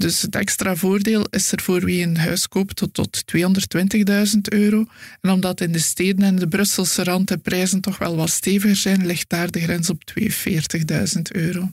Dus 0.00 0.22
het 0.22 0.36
extra 0.36 0.76
voordeel 0.76 1.26
is 1.30 1.52
er 1.52 1.60
voor 1.60 1.84
wie 1.84 2.02
een 2.02 2.16
huis 2.16 2.48
koopt 2.48 2.76
tot, 2.76 2.94
tot 2.94 3.24
220.000 3.36 4.40
euro. 4.40 4.86
En 5.20 5.30
omdat 5.30 5.60
in 5.60 5.72
de 5.72 5.78
steden 5.78 6.24
en 6.24 6.36
de 6.36 6.48
Brusselse 6.48 7.04
rand 7.04 7.28
de 7.28 7.38
prijzen 7.38 7.80
toch 7.80 7.98
wel 7.98 8.16
wat 8.16 8.30
steviger 8.30 8.76
zijn, 8.76 9.06
ligt 9.06 9.28
daar 9.28 9.50
de 9.50 9.60
grens 9.60 9.90
op 9.90 10.02
42.000 10.20 11.22
euro. 11.22 11.72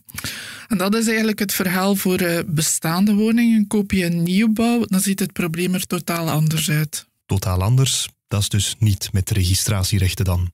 En 0.67 0.77
dat 0.77 0.95
is 0.95 1.07
eigenlijk 1.07 1.39
het 1.39 1.53
verhaal 1.53 1.95
voor 1.95 2.21
uh, 2.21 2.39
bestaande 2.47 3.13
woningen. 3.13 3.67
Koop 3.67 3.91
je 3.91 4.05
een 4.05 4.23
nieuwbouw, 4.23 4.85
dan 4.85 4.99
ziet 4.99 5.19
het 5.19 5.33
probleem 5.33 5.73
er 5.73 5.85
totaal 5.85 6.29
anders 6.29 6.69
uit. 6.69 7.07
Totaal 7.25 7.63
anders? 7.63 8.09
Dat 8.27 8.41
is 8.41 8.49
dus 8.49 8.75
niet 8.79 9.09
met 9.11 9.29
registratierechten 9.29 10.25
dan? 10.25 10.51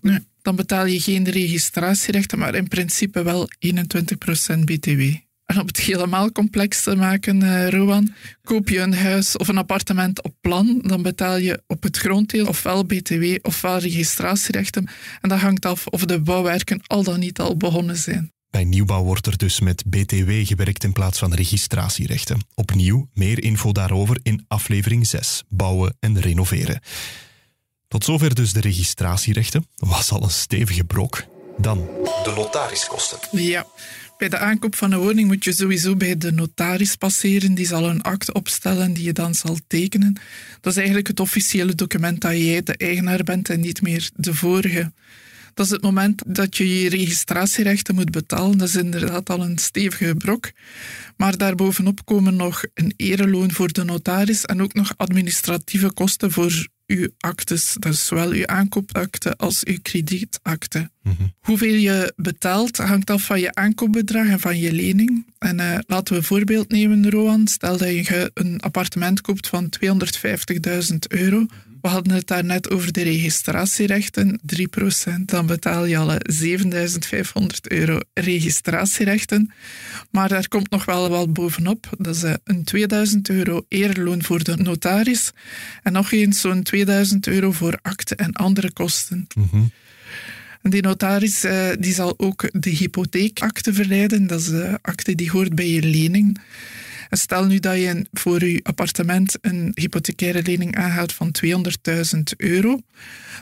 Nee, 0.00 0.18
dan 0.42 0.56
betaal 0.56 0.86
je 0.86 1.00
geen 1.00 1.30
registratierechten, 1.30 2.38
maar 2.38 2.54
in 2.54 2.68
principe 2.68 3.22
wel 3.22 3.48
21% 4.54 4.60
BTW. 4.64 5.02
En 5.50 5.60
om 5.60 5.66
het 5.66 5.80
helemaal 5.80 6.32
complex 6.32 6.82
te 6.82 6.96
maken, 6.96 7.42
uh, 7.42 7.68
Rowan, 7.68 8.14
koop 8.42 8.68
je 8.68 8.78
een 8.78 8.94
huis 8.94 9.36
of 9.36 9.48
een 9.48 9.58
appartement 9.58 10.22
op 10.22 10.34
plan, 10.40 10.80
dan 10.82 11.02
betaal 11.02 11.36
je 11.36 11.62
op 11.66 11.82
het 11.82 11.96
gronddeel 11.96 12.46
ofwel 12.46 12.84
BTW 12.84 13.24
ofwel 13.42 13.78
registratierechten. 13.78 14.88
En 15.20 15.28
dat 15.28 15.38
hangt 15.38 15.66
af 15.66 15.86
of 15.86 16.04
de 16.04 16.20
bouwwerken 16.20 16.80
al 16.86 17.02
dan 17.02 17.18
niet 17.18 17.40
al 17.40 17.56
begonnen 17.56 17.96
zijn. 17.96 18.32
Bij 18.50 18.64
nieuwbouw 18.64 19.02
wordt 19.02 19.26
er 19.26 19.36
dus 19.36 19.60
met 19.60 19.84
BTW 19.86 20.30
gewerkt 20.46 20.84
in 20.84 20.92
plaats 20.92 21.18
van 21.18 21.34
registratierechten. 21.34 22.40
Opnieuw, 22.54 23.08
meer 23.14 23.42
info 23.42 23.72
daarover 23.72 24.18
in 24.22 24.44
aflevering 24.48 25.06
6, 25.06 25.42
bouwen 25.48 25.96
en 26.00 26.20
renoveren. 26.20 26.80
Tot 27.88 28.04
zover 28.04 28.34
dus 28.34 28.52
de 28.52 28.60
registratierechten. 28.60 29.66
Was 29.76 30.10
al 30.10 30.22
een 30.22 30.30
stevige 30.30 30.84
brok. 30.84 31.24
Dan 31.58 31.76
de 32.24 32.32
notariskosten. 32.36 33.18
Ja, 33.30 33.66
bij 34.20 34.28
de 34.28 34.38
aankoop 34.38 34.76
van 34.76 34.92
een 34.92 34.98
woning 34.98 35.28
moet 35.28 35.44
je 35.44 35.52
sowieso 35.52 35.96
bij 35.96 36.16
de 36.16 36.32
notaris 36.32 36.96
passeren. 36.96 37.54
Die 37.54 37.66
zal 37.66 37.88
een 37.88 38.02
akte 38.02 38.32
opstellen 38.32 38.92
die 38.92 39.04
je 39.04 39.12
dan 39.12 39.34
zal 39.34 39.58
tekenen. 39.66 40.16
Dat 40.60 40.72
is 40.72 40.76
eigenlijk 40.76 41.06
het 41.08 41.20
officiële 41.20 41.74
document 41.74 42.20
dat 42.20 42.32
jij 42.32 42.62
de 42.62 42.76
eigenaar 42.76 43.24
bent 43.24 43.48
en 43.48 43.60
niet 43.60 43.82
meer 43.82 44.10
de 44.14 44.34
vorige. 44.34 44.92
Dat 45.54 45.66
is 45.66 45.72
het 45.72 45.82
moment 45.82 46.22
dat 46.26 46.56
je 46.56 46.82
je 46.82 46.88
registratierechten 46.88 47.94
moet 47.94 48.10
betalen. 48.10 48.58
Dat 48.58 48.68
is 48.68 48.76
inderdaad 48.76 49.30
al 49.30 49.42
een 49.42 49.58
stevige 49.58 50.14
brok. 50.14 50.50
Maar 51.20 51.36
daarbovenop 51.36 52.04
komen 52.04 52.36
nog 52.36 52.64
een 52.74 52.94
ereloon 52.96 53.52
voor 53.52 53.72
de 53.72 53.84
notaris 53.84 54.44
en 54.44 54.62
ook 54.62 54.74
nog 54.74 54.94
administratieve 54.96 55.92
kosten 55.92 56.30
voor 56.30 56.66
uw 56.86 57.08
actes. 57.18 57.76
Dat 57.78 57.92
is 57.92 58.06
zowel 58.06 58.30
uw 58.30 58.46
aankoopakte 58.46 59.36
als 59.36 59.64
uw 59.64 59.78
kredietakte. 59.82 60.90
Hoeveel 61.40 61.74
je 61.74 62.12
betaalt 62.16 62.76
hangt 62.76 63.10
af 63.10 63.24
van 63.24 63.40
je 63.40 63.54
aankoopbedrag 63.54 64.26
en 64.26 64.40
van 64.40 64.58
je 64.58 64.72
lening. 64.72 65.26
En 65.38 65.58
uh, 65.58 65.78
laten 65.86 66.12
we 66.12 66.18
een 66.18 66.26
voorbeeld 66.26 66.70
nemen, 66.70 67.10
Roan. 67.10 67.46
Stel 67.46 67.76
dat 67.76 68.06
je 68.06 68.30
een 68.34 68.60
appartement 68.60 69.20
koopt 69.20 69.48
van 69.48 69.68
250.000 69.84 70.96
euro. 71.08 71.46
We 71.80 71.88
hadden 71.88 72.12
het 72.12 72.26
daarnet 72.26 72.70
over 72.70 72.92
de 72.92 73.02
registratierechten, 73.02 74.40
3%. 74.54 75.24
Dan 75.24 75.46
betaal 75.46 75.84
je 75.84 75.96
al 75.96 76.12
7500 76.22 77.70
euro 77.70 77.98
registratierechten. 78.14 79.52
Maar 80.10 80.28
daar 80.28 80.48
komt 80.48 80.70
nog 80.70 80.84
wel 80.84 81.09
wat 81.10 81.32
bovenop. 81.32 81.88
Dat 81.98 82.14
is 82.14 82.22
een 82.44 82.64
2000 82.64 83.28
euro 83.28 83.64
eerloon 83.68 84.22
voor 84.22 84.44
de 84.44 84.56
notaris. 84.56 85.30
En 85.82 85.92
nog 85.92 86.12
eens 86.12 86.40
zo'n 86.40 86.62
2000 86.62 87.26
euro 87.26 87.52
voor 87.52 87.78
akte 87.82 88.14
en 88.14 88.32
andere 88.32 88.72
kosten. 88.72 89.26
En 90.62 90.70
die 90.70 90.82
notaris 90.82 91.44
uh, 91.44 91.68
die 91.78 91.94
zal 91.94 92.14
ook 92.16 92.48
de 92.52 92.70
hypotheekakte 92.70 93.72
verleiden. 93.72 94.26
Dat 94.26 94.40
is 94.40 94.46
de 94.46 94.78
akte 94.82 95.14
die 95.14 95.30
hoort 95.30 95.54
bij 95.54 95.68
je 95.68 95.82
lening. 95.82 96.40
Stel 97.10 97.44
nu 97.44 97.58
dat 97.58 97.76
je 97.76 98.06
voor 98.12 98.44
je 98.44 98.60
appartement 98.62 99.38
een 99.40 99.70
hypothecaire 99.74 100.42
lening 100.42 100.76
aangaat 100.76 101.12
van 101.12 101.34
200.000 101.44 102.22
euro, 102.36 102.80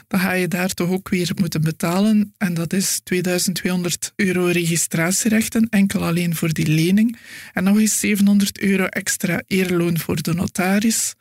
dan 0.07 0.19
ga 0.19 0.31
je 0.31 0.47
daar 0.47 0.73
toch 0.73 0.89
ook 0.89 1.09
weer 1.09 1.31
moeten 1.35 1.61
betalen. 1.61 2.33
En 2.37 2.53
dat 2.53 2.73
is 2.73 2.99
2200 3.03 4.13
euro 4.15 4.45
registratierechten, 4.45 5.67
enkel 5.69 6.05
alleen 6.05 6.35
voor 6.35 6.53
die 6.53 6.67
lening. 6.67 7.17
En 7.53 7.63
nog 7.63 7.77
eens 7.77 7.99
700 7.99 8.59
euro 8.59 8.85
extra 8.85 9.41
eerloon 9.47 9.99
voor 9.99 10.21
de 10.21 10.33
notaris. 10.33 11.13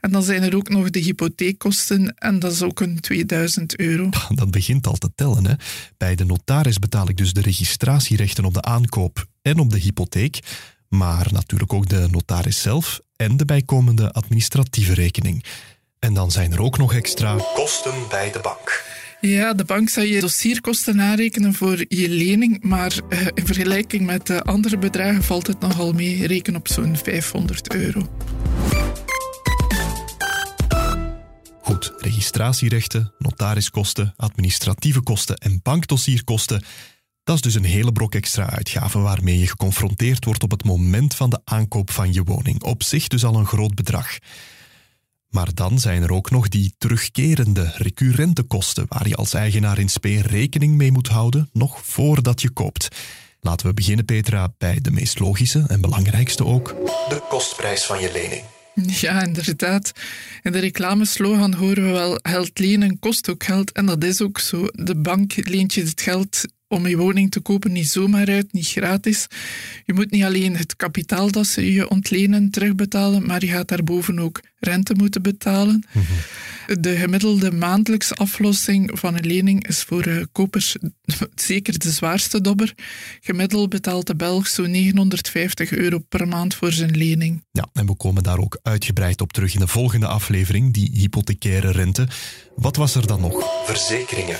En 0.00 0.10
dan 0.10 0.22
zijn 0.22 0.42
er 0.42 0.56
ook 0.56 0.68
nog 0.68 0.90
de 0.90 0.98
hypotheekkosten 0.98 2.14
en 2.14 2.38
dat 2.38 2.52
is 2.52 2.62
ook 2.62 2.80
een 2.80 3.00
2000 3.00 3.78
euro. 3.78 4.08
Dat 4.34 4.50
begint 4.50 4.86
al 4.86 4.96
te 4.96 5.10
tellen. 5.14 5.46
Hè? 5.46 5.54
Bij 5.96 6.14
de 6.14 6.24
notaris 6.24 6.78
betaal 6.78 7.08
ik 7.08 7.16
dus 7.16 7.32
de 7.32 7.40
registratierechten 7.40 8.44
op 8.44 8.54
de 8.54 8.62
aankoop 8.62 9.26
en 9.42 9.58
op 9.58 9.70
de 9.70 9.78
hypotheek, 9.78 10.38
maar 10.92 11.26
natuurlijk 11.30 11.72
ook 11.72 11.88
de 11.88 12.08
notaris 12.10 12.62
zelf 12.62 13.00
en 13.16 13.36
de 13.36 13.44
bijkomende 13.44 14.12
administratieve 14.12 14.94
rekening. 14.94 15.44
En 15.98 16.14
dan 16.14 16.30
zijn 16.30 16.52
er 16.52 16.60
ook 16.60 16.78
nog 16.78 16.94
extra 16.94 17.36
kosten 17.54 17.94
bij 18.08 18.32
de 18.32 18.38
bank. 18.42 18.84
Ja, 19.20 19.54
de 19.54 19.64
bank 19.64 19.88
zal 19.88 20.02
je 20.02 20.20
dossierkosten 20.20 21.00
aanrekenen 21.00 21.54
voor 21.54 21.84
je 21.88 22.08
lening, 22.08 22.62
maar 22.62 22.92
eh, 23.08 23.26
in 23.34 23.46
vergelijking 23.46 24.06
met 24.06 24.26
de 24.26 24.42
andere 24.42 24.78
bedragen 24.78 25.22
valt 25.22 25.46
het 25.46 25.60
nogal 25.60 25.92
mee. 25.92 26.26
Reken 26.26 26.56
op 26.56 26.68
zo'n 26.68 26.96
500 26.96 27.74
euro. 27.74 28.08
Goed, 31.60 31.92
registratierechten, 31.98 33.12
notariskosten, 33.18 34.14
administratieve 34.16 35.00
kosten 35.00 35.36
en 35.36 35.60
bankdossierkosten. 35.62 36.62
Dat 37.24 37.34
is 37.34 37.40
dus 37.40 37.54
een 37.54 37.64
hele 37.64 37.92
brok 37.92 38.14
extra 38.14 38.50
uitgaven 38.50 39.02
waarmee 39.02 39.38
je 39.38 39.46
geconfronteerd 39.46 40.24
wordt 40.24 40.42
op 40.42 40.50
het 40.50 40.64
moment 40.64 41.14
van 41.14 41.30
de 41.30 41.40
aankoop 41.44 41.90
van 41.90 42.12
je 42.12 42.22
woning. 42.22 42.62
Op 42.62 42.82
zich 42.82 43.08
dus 43.08 43.24
al 43.24 43.34
een 43.34 43.46
groot 43.46 43.74
bedrag. 43.74 44.18
Maar 45.28 45.54
dan 45.54 45.78
zijn 45.78 46.02
er 46.02 46.12
ook 46.12 46.30
nog 46.30 46.48
die 46.48 46.74
terugkerende, 46.78 47.72
recurrente 47.76 48.42
kosten 48.42 48.86
waar 48.88 49.08
je 49.08 49.14
als 49.14 49.34
eigenaar 49.34 49.78
in 49.78 49.88
spe 49.88 50.22
rekening 50.22 50.76
mee 50.76 50.92
moet 50.92 51.08
houden 51.08 51.48
nog 51.52 51.86
voordat 51.86 52.40
je 52.42 52.50
koopt. 52.50 52.88
Laten 53.40 53.66
we 53.66 53.74
beginnen, 53.74 54.04
Petra, 54.04 54.54
bij 54.58 54.78
de 54.80 54.90
meest 54.90 55.18
logische 55.18 55.64
en 55.66 55.80
belangrijkste 55.80 56.44
ook: 56.44 56.68
de 57.08 57.22
kostprijs 57.28 57.84
van 57.84 58.00
je 58.00 58.12
lening. 58.12 58.42
Ja, 59.00 59.22
inderdaad. 59.22 59.92
In 60.42 60.52
de 60.52 60.58
reclameslogan 60.58 61.54
horen 61.54 61.84
we 61.84 61.90
wel: 61.90 62.18
geld 62.22 62.58
lenen 62.58 62.98
kost 62.98 63.30
ook 63.30 63.44
geld. 63.44 63.72
En 63.72 63.86
dat 63.86 64.04
is 64.04 64.22
ook 64.22 64.38
zo. 64.38 64.66
De 64.72 64.96
bank 64.96 65.32
leent 65.36 65.74
je 65.74 65.82
het 65.82 66.00
geld 66.00 66.44
om 66.72 66.86
je 66.86 66.96
woning 66.96 67.30
te 67.30 67.40
kopen 67.40 67.72
niet 67.72 67.88
zomaar 67.88 68.28
uit, 68.28 68.52
niet 68.52 68.66
gratis. 68.66 69.26
Je 69.84 69.94
moet 69.94 70.10
niet 70.10 70.24
alleen 70.24 70.56
het 70.56 70.76
kapitaal 70.76 71.30
dat 71.30 71.46
ze 71.46 71.72
je 71.72 71.90
ontlenen 71.90 72.50
terugbetalen, 72.50 73.26
maar 73.26 73.40
je 73.40 73.50
gaat 73.50 73.68
daarboven 73.68 74.18
ook 74.18 74.40
rente 74.58 74.94
moeten 74.94 75.22
betalen. 75.22 75.84
De 76.80 76.96
gemiddelde 76.96 77.52
maandelijkse 77.52 78.14
aflossing 78.14 78.90
van 78.94 79.16
een 79.16 79.26
lening 79.26 79.68
is 79.68 79.82
voor 79.82 80.06
uh, 80.06 80.22
kopers 80.32 80.76
zeker 81.34 81.78
de 81.78 81.90
zwaarste 81.90 82.40
dobber. 82.40 82.74
Gemiddeld 83.20 83.68
betaalt 83.68 84.06
de 84.06 84.16
Belg 84.16 84.46
zo'n 84.46 84.70
950 84.70 85.72
euro 85.72 85.98
per 85.98 86.28
maand 86.28 86.54
voor 86.54 86.72
zijn 86.72 86.96
lening. 86.96 87.44
Ja, 87.50 87.68
en 87.72 87.86
we 87.86 87.96
komen 87.96 88.22
daar 88.22 88.38
ook 88.38 88.58
uitgebreid 88.62 89.20
op 89.20 89.32
terug 89.32 89.54
in 89.54 89.60
de 89.60 89.68
volgende 89.68 90.06
aflevering, 90.06 90.72
die 90.72 90.90
hypothecaire 90.92 91.70
rente. 91.70 92.08
Wat 92.56 92.76
was 92.76 92.94
er 92.94 93.06
dan 93.06 93.20
nog? 93.20 93.64
Verzekeringen. 93.66 94.36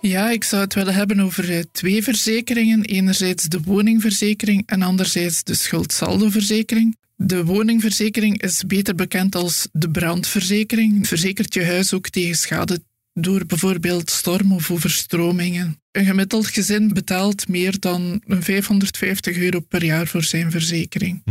Ja, 0.00 0.30
ik 0.30 0.44
zou 0.44 0.62
het 0.62 0.74
willen 0.74 0.94
hebben 0.94 1.20
over 1.20 1.50
eh, 1.50 1.62
twee 1.72 2.02
verzekeringen. 2.02 2.84
Enerzijds 2.84 3.44
de 3.44 3.60
woningverzekering 3.60 4.62
en 4.66 4.82
anderzijds 4.82 5.44
de 5.44 5.54
schuldsaldoverzekering. 5.54 6.96
De 7.16 7.44
woningverzekering 7.44 8.42
is 8.42 8.64
beter 8.66 8.94
bekend 8.94 9.34
als 9.34 9.68
de 9.72 9.90
brandverzekering. 9.90 11.06
Verzekert 11.08 11.54
je 11.54 11.64
huis 11.64 11.94
ook 11.94 12.08
tegen 12.08 12.36
schade 12.36 12.82
door 13.12 13.46
bijvoorbeeld 13.46 14.10
storm 14.10 14.52
of 14.52 14.70
overstromingen. 14.70 15.80
Een 15.92 16.04
gemiddeld 16.04 16.46
gezin 16.46 16.92
betaalt 16.92 17.48
meer 17.48 17.80
dan 17.80 18.22
550 18.26 19.36
euro 19.36 19.60
per 19.60 19.84
jaar 19.84 20.06
voor 20.06 20.22
zijn 20.22 20.50
verzekering. 20.50 21.22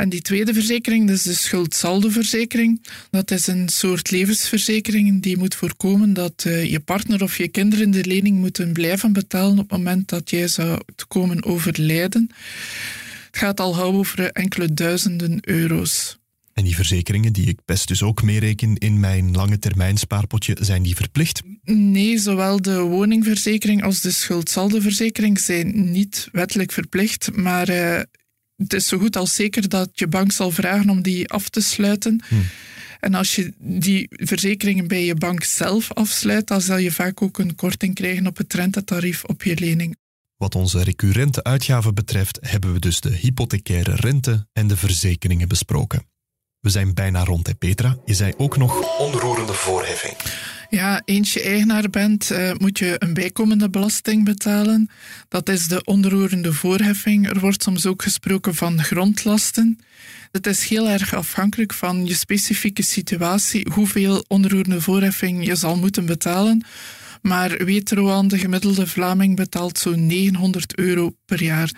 En 0.00 0.08
die 0.08 0.22
tweede 0.22 0.54
verzekering, 0.54 1.06
dat 1.06 1.16
is 1.16 1.22
de 1.22 1.34
schuldsaldoverzekering. 1.34 2.86
Dat 3.10 3.30
is 3.30 3.46
een 3.46 3.68
soort 3.68 4.10
levensverzekering 4.10 5.22
die 5.22 5.38
moet 5.38 5.54
voorkomen 5.54 6.12
dat 6.12 6.44
uh, 6.46 6.64
je 6.64 6.80
partner 6.80 7.22
of 7.22 7.36
je 7.36 7.48
kinderen 7.48 7.90
de 7.90 8.04
lening 8.04 8.38
moeten 8.38 8.72
blijven 8.72 9.12
betalen 9.12 9.58
op 9.58 9.70
het 9.70 9.78
moment 9.78 10.08
dat 10.08 10.30
jij 10.30 10.48
zou 10.48 10.80
komen 11.08 11.44
overlijden. 11.44 12.30
Het 13.26 13.38
gaat 13.38 13.60
al 13.60 13.72
gauw 13.72 13.92
over 13.92 14.30
enkele 14.30 14.74
duizenden 14.74 15.38
euro's. 15.40 16.18
En 16.52 16.64
die 16.64 16.74
verzekeringen, 16.74 17.32
die 17.32 17.46
ik 17.46 17.58
best 17.64 17.88
dus 17.88 18.02
ook 18.02 18.22
meereken 18.22 18.76
in 18.76 19.00
mijn 19.00 19.32
lange 19.32 19.58
termijn 19.58 19.96
spaarpotje, 19.96 20.56
zijn 20.60 20.82
die 20.82 20.96
verplicht? 20.96 21.42
Nee, 21.64 22.18
zowel 22.18 22.62
de 22.62 22.78
woningverzekering 22.78 23.82
als 23.82 24.00
de 24.00 24.10
schuldsaldoverzekering 24.10 25.38
zijn 25.38 25.90
niet 25.90 26.28
wettelijk 26.32 26.72
verplicht, 26.72 27.36
maar 27.36 27.70
uh, 27.70 28.00
het 28.62 28.72
is 28.72 28.86
zo 28.86 28.98
goed 28.98 29.16
als 29.16 29.34
zeker 29.34 29.68
dat 29.68 29.90
je 29.92 30.06
bank 30.06 30.32
zal 30.32 30.50
vragen 30.50 30.90
om 30.90 31.02
die 31.02 31.28
af 31.28 31.48
te 31.48 31.60
sluiten. 31.60 32.22
Hmm. 32.28 32.46
En 33.00 33.14
als 33.14 33.34
je 33.34 33.52
die 33.58 34.06
verzekeringen 34.10 34.88
bij 34.88 35.04
je 35.04 35.14
bank 35.14 35.44
zelf 35.44 35.92
afsluit, 35.92 36.46
dan 36.46 36.60
zal 36.60 36.76
je 36.76 36.92
vaak 36.92 37.22
ook 37.22 37.38
een 37.38 37.54
korting 37.54 37.94
krijgen 37.94 38.26
op 38.26 38.36
het 38.36 38.54
rentetarief 38.54 39.24
op 39.24 39.42
je 39.42 39.58
lening. 39.58 39.96
Wat 40.36 40.54
onze 40.54 40.82
recurrente 40.82 41.42
uitgaven 41.42 41.94
betreft, 41.94 42.38
hebben 42.40 42.72
we 42.72 42.78
dus 42.78 43.00
de 43.00 43.16
hypothecaire 43.16 43.94
rente 43.94 44.46
en 44.52 44.66
de 44.66 44.76
verzekeringen 44.76 45.48
besproken. 45.48 46.08
We 46.60 46.70
zijn 46.70 46.94
bijna 46.94 47.24
rond, 47.24 47.46
hè 47.46 47.54
Petra? 47.54 47.96
Je 48.04 48.14
zei 48.14 48.32
ook 48.36 48.56
nog 48.56 48.98
onroerende 48.98 49.52
voorheffing. 49.52 50.16
Ja, 50.70 51.02
eens 51.04 51.32
je 51.32 51.42
eigenaar 51.42 51.90
bent, 51.90 52.30
uh, 52.32 52.52
moet 52.58 52.78
je 52.78 52.96
een 52.98 53.14
bijkomende 53.14 53.70
belasting 53.70 54.24
betalen. 54.24 54.90
Dat 55.28 55.48
is 55.48 55.68
de 55.68 55.84
onroerende 55.84 56.52
voorheffing. 56.52 57.28
Er 57.28 57.40
wordt 57.40 57.62
soms 57.62 57.86
ook 57.86 58.02
gesproken 58.02 58.54
van 58.54 58.82
grondlasten. 58.82 59.78
Het 60.32 60.46
is 60.46 60.68
heel 60.68 60.88
erg 60.88 61.14
afhankelijk 61.14 61.72
van 61.72 62.06
je 62.06 62.14
specifieke 62.14 62.82
situatie, 62.82 63.66
hoeveel 63.72 64.24
onroerende 64.28 64.80
voorheffing 64.80 65.46
je 65.46 65.54
zal 65.56 65.76
moeten 65.76 66.06
betalen. 66.06 66.64
Maar 67.22 67.64
weet 67.64 67.92
Roan, 67.92 68.28
de 68.28 68.38
gemiddelde 68.38 68.86
Vlaming 68.86 69.36
betaalt 69.36 69.78
zo'n 69.78 70.06
900 70.06 70.78
euro 70.78 71.10
per 71.24 71.42
jaar. 71.42 71.72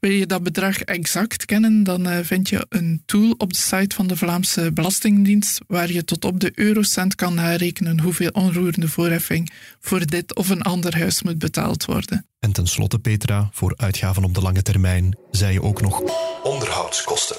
Wil 0.00 0.10
je 0.10 0.26
dat 0.26 0.42
bedrag 0.42 0.80
exact 0.80 1.44
kennen, 1.44 1.82
dan 1.84 2.08
uh, 2.08 2.18
vind 2.22 2.48
je 2.48 2.66
een 2.68 3.02
tool 3.06 3.34
op 3.38 3.52
de 3.52 3.58
site 3.58 3.94
van 3.94 4.06
de 4.06 4.16
Vlaamse 4.16 4.72
Belastingdienst 4.72 5.60
waar 5.66 5.92
je 5.92 6.04
tot 6.04 6.24
op 6.24 6.40
de 6.40 6.52
eurocent 6.54 7.14
kan 7.14 7.34
narekenen 7.34 8.00
hoeveel 8.00 8.30
onroerende 8.30 8.88
voorheffing 8.88 9.52
voor 9.80 10.06
dit 10.06 10.34
of 10.34 10.48
een 10.48 10.62
ander 10.62 10.98
huis 10.98 11.22
moet 11.22 11.38
betaald 11.38 11.84
worden. 11.84 12.26
En 12.38 12.52
tenslotte, 12.52 12.98
Petra, 12.98 13.48
voor 13.52 13.74
uitgaven 13.76 14.24
op 14.24 14.34
de 14.34 14.40
lange 14.40 14.62
termijn, 14.62 15.18
zei 15.30 15.52
je 15.52 15.62
ook 15.62 15.80
nog 15.82 16.02
onderhoudskosten. 16.42 17.36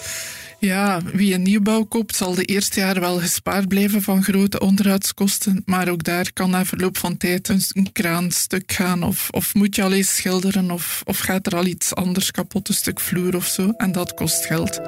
Ja, 0.59 1.01
wie 1.13 1.33
een 1.33 1.41
nieuwbouw 1.41 1.83
koopt 1.83 2.15
zal 2.15 2.35
de 2.35 2.45
eerste 2.45 2.79
jaar 2.79 2.99
wel 2.99 3.19
gespaard 3.19 3.67
blijven 3.67 4.01
van 4.01 4.23
grote 4.23 4.59
onderhoudskosten, 4.59 5.61
maar 5.65 5.89
ook 5.89 6.03
daar 6.03 6.33
kan 6.33 6.49
na 6.49 6.65
verloop 6.65 6.97
van 6.97 7.17
tijd 7.17 7.49
een 7.49 7.91
kraan 7.91 8.31
stuk 8.31 8.71
gaan 8.71 9.03
of, 9.03 9.29
of 9.29 9.53
moet 9.53 9.75
je 9.75 9.83
al 9.83 9.93
eens 9.93 10.15
schilderen 10.15 10.71
of, 10.71 11.01
of 11.05 11.17
gaat 11.17 11.45
er 11.45 11.55
al 11.55 11.65
iets 11.65 11.95
anders 11.95 12.31
kapot, 12.31 12.67
een 12.67 12.73
stuk 12.73 12.99
vloer 12.99 13.35
of 13.35 13.45
zo, 13.45 13.71
en 13.77 13.91
dat 13.91 14.13
kost 14.13 14.45
geld. 14.45 14.79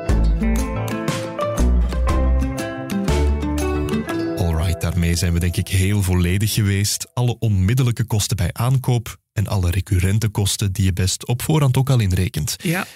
Alright, 4.37 4.81
daarmee 4.81 5.15
zijn 5.15 5.33
we 5.33 5.39
denk 5.39 5.55
ik 5.55 5.67
heel 5.67 6.01
volledig 6.01 6.53
geweest. 6.53 7.07
Alle 7.13 7.35
onmiddellijke 7.39 8.05
kosten 8.05 8.37
bij 8.37 8.49
aankoop 8.53 9.17
en 9.33 9.47
alle 9.47 9.71
recurrente 9.71 10.29
kosten 10.29 10.71
die 10.71 10.85
je 10.85 10.93
best 10.93 11.27
op 11.27 11.41
voorhand 11.41 11.77
ook 11.77 11.89
al 11.89 11.99
inrekent. 11.99 12.55
Ja. 12.63 12.87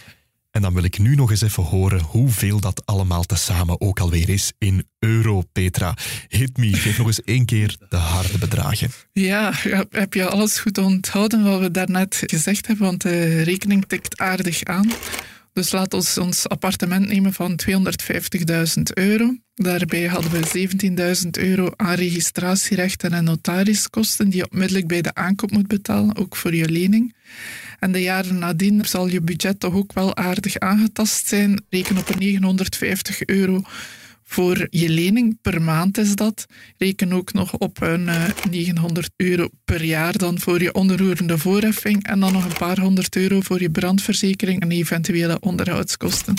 En 0.56 0.62
dan 0.62 0.74
wil 0.74 0.84
ik 0.84 1.00
nu 1.00 1.16
nog 1.16 1.32
eens 1.32 1.42
even 1.42 1.64
horen 1.64 2.02
hoeveel 2.02 2.60
dat 2.60 2.82
allemaal 2.86 3.24
tezamen 3.24 3.82
ook 3.82 4.00
alweer 4.00 4.30
is 4.30 4.54
in 4.58 4.88
euro, 5.00 5.42
Petra. 5.52 5.94
Hit 6.28 6.58
me, 6.58 6.74
geef 6.74 6.98
nog 6.98 7.08
eens 7.08 7.24
één 7.24 7.46
keer 7.46 7.78
de 7.90 7.96
harde 7.96 8.38
bedragen. 8.38 8.92
Ja, 9.12 9.54
heb 9.90 10.14
je 10.14 10.28
alles 10.28 10.60
goed 10.60 10.78
onthouden 10.78 11.44
wat 11.44 11.60
we 11.60 11.72
daarnet 11.72 12.24
gezegd 12.26 12.68
hebben, 12.68 12.86
want 12.86 13.02
de 13.02 13.42
rekening 13.42 13.86
tikt 13.86 14.18
aardig 14.18 14.64
aan. 14.64 14.92
Dus 15.54 15.72
laat 15.72 15.94
ons 15.94 16.18
ons 16.18 16.48
appartement 16.48 17.08
nemen 17.08 17.34
van 17.34 17.60
250.000 17.70 18.82
euro. 18.94 19.36
Daarbij 19.54 20.06
hadden 20.06 20.32
we 20.32 20.68
17.000 21.24 21.30
euro 21.44 21.72
aan 21.76 21.94
registratierechten 21.94 23.14
en 23.14 23.24
notariskosten 23.24 24.30
die 24.30 24.40
je 24.40 24.52
onmiddellijk 24.52 24.88
bij 24.88 25.02
de 25.02 25.14
aankoop 25.14 25.52
moet 25.52 25.68
betalen, 25.68 26.16
ook 26.16 26.36
voor 26.36 26.56
je 26.56 26.70
lening. 26.70 27.16
En 27.86 27.92
de 27.92 28.02
jaren 28.02 28.40
nadien 28.40 28.86
zal 28.86 29.08
je 29.08 29.22
budget 29.22 29.60
toch 29.60 29.74
ook 29.74 29.94
wel 29.94 30.16
aardig 30.16 30.60
aangetast 30.60 31.28
zijn. 31.28 31.64
Reken 31.70 31.98
op 31.98 32.10
een 32.10 32.18
950 32.18 33.26
euro 33.26 33.62
voor 34.24 34.68
je 34.70 34.90
lening 34.90 35.38
per 35.42 35.62
maand 35.62 35.98
is 35.98 36.16
dat. 36.16 36.46
Reken 36.78 37.14
ook 37.14 37.34
nog 37.34 37.54
op 37.54 37.82
een 37.82 38.10
900 38.50 39.10
euro 39.16 39.50
per 39.66 39.84
jaar 39.84 40.18
dan 40.18 40.40
voor 40.40 40.62
je 40.62 40.74
onderroerende 40.74 41.38
voorheffing 41.38 42.04
en 42.08 42.20
dan 42.20 42.34
nog 42.34 42.46
een 42.46 42.58
paar 42.58 42.80
honderd 42.80 43.16
euro 43.16 43.42
voor 43.42 43.62
je 43.62 43.70
brandverzekering 43.70 44.62
en 44.62 44.72
eventuele 44.72 45.40
onderhoudskosten. 45.40 46.36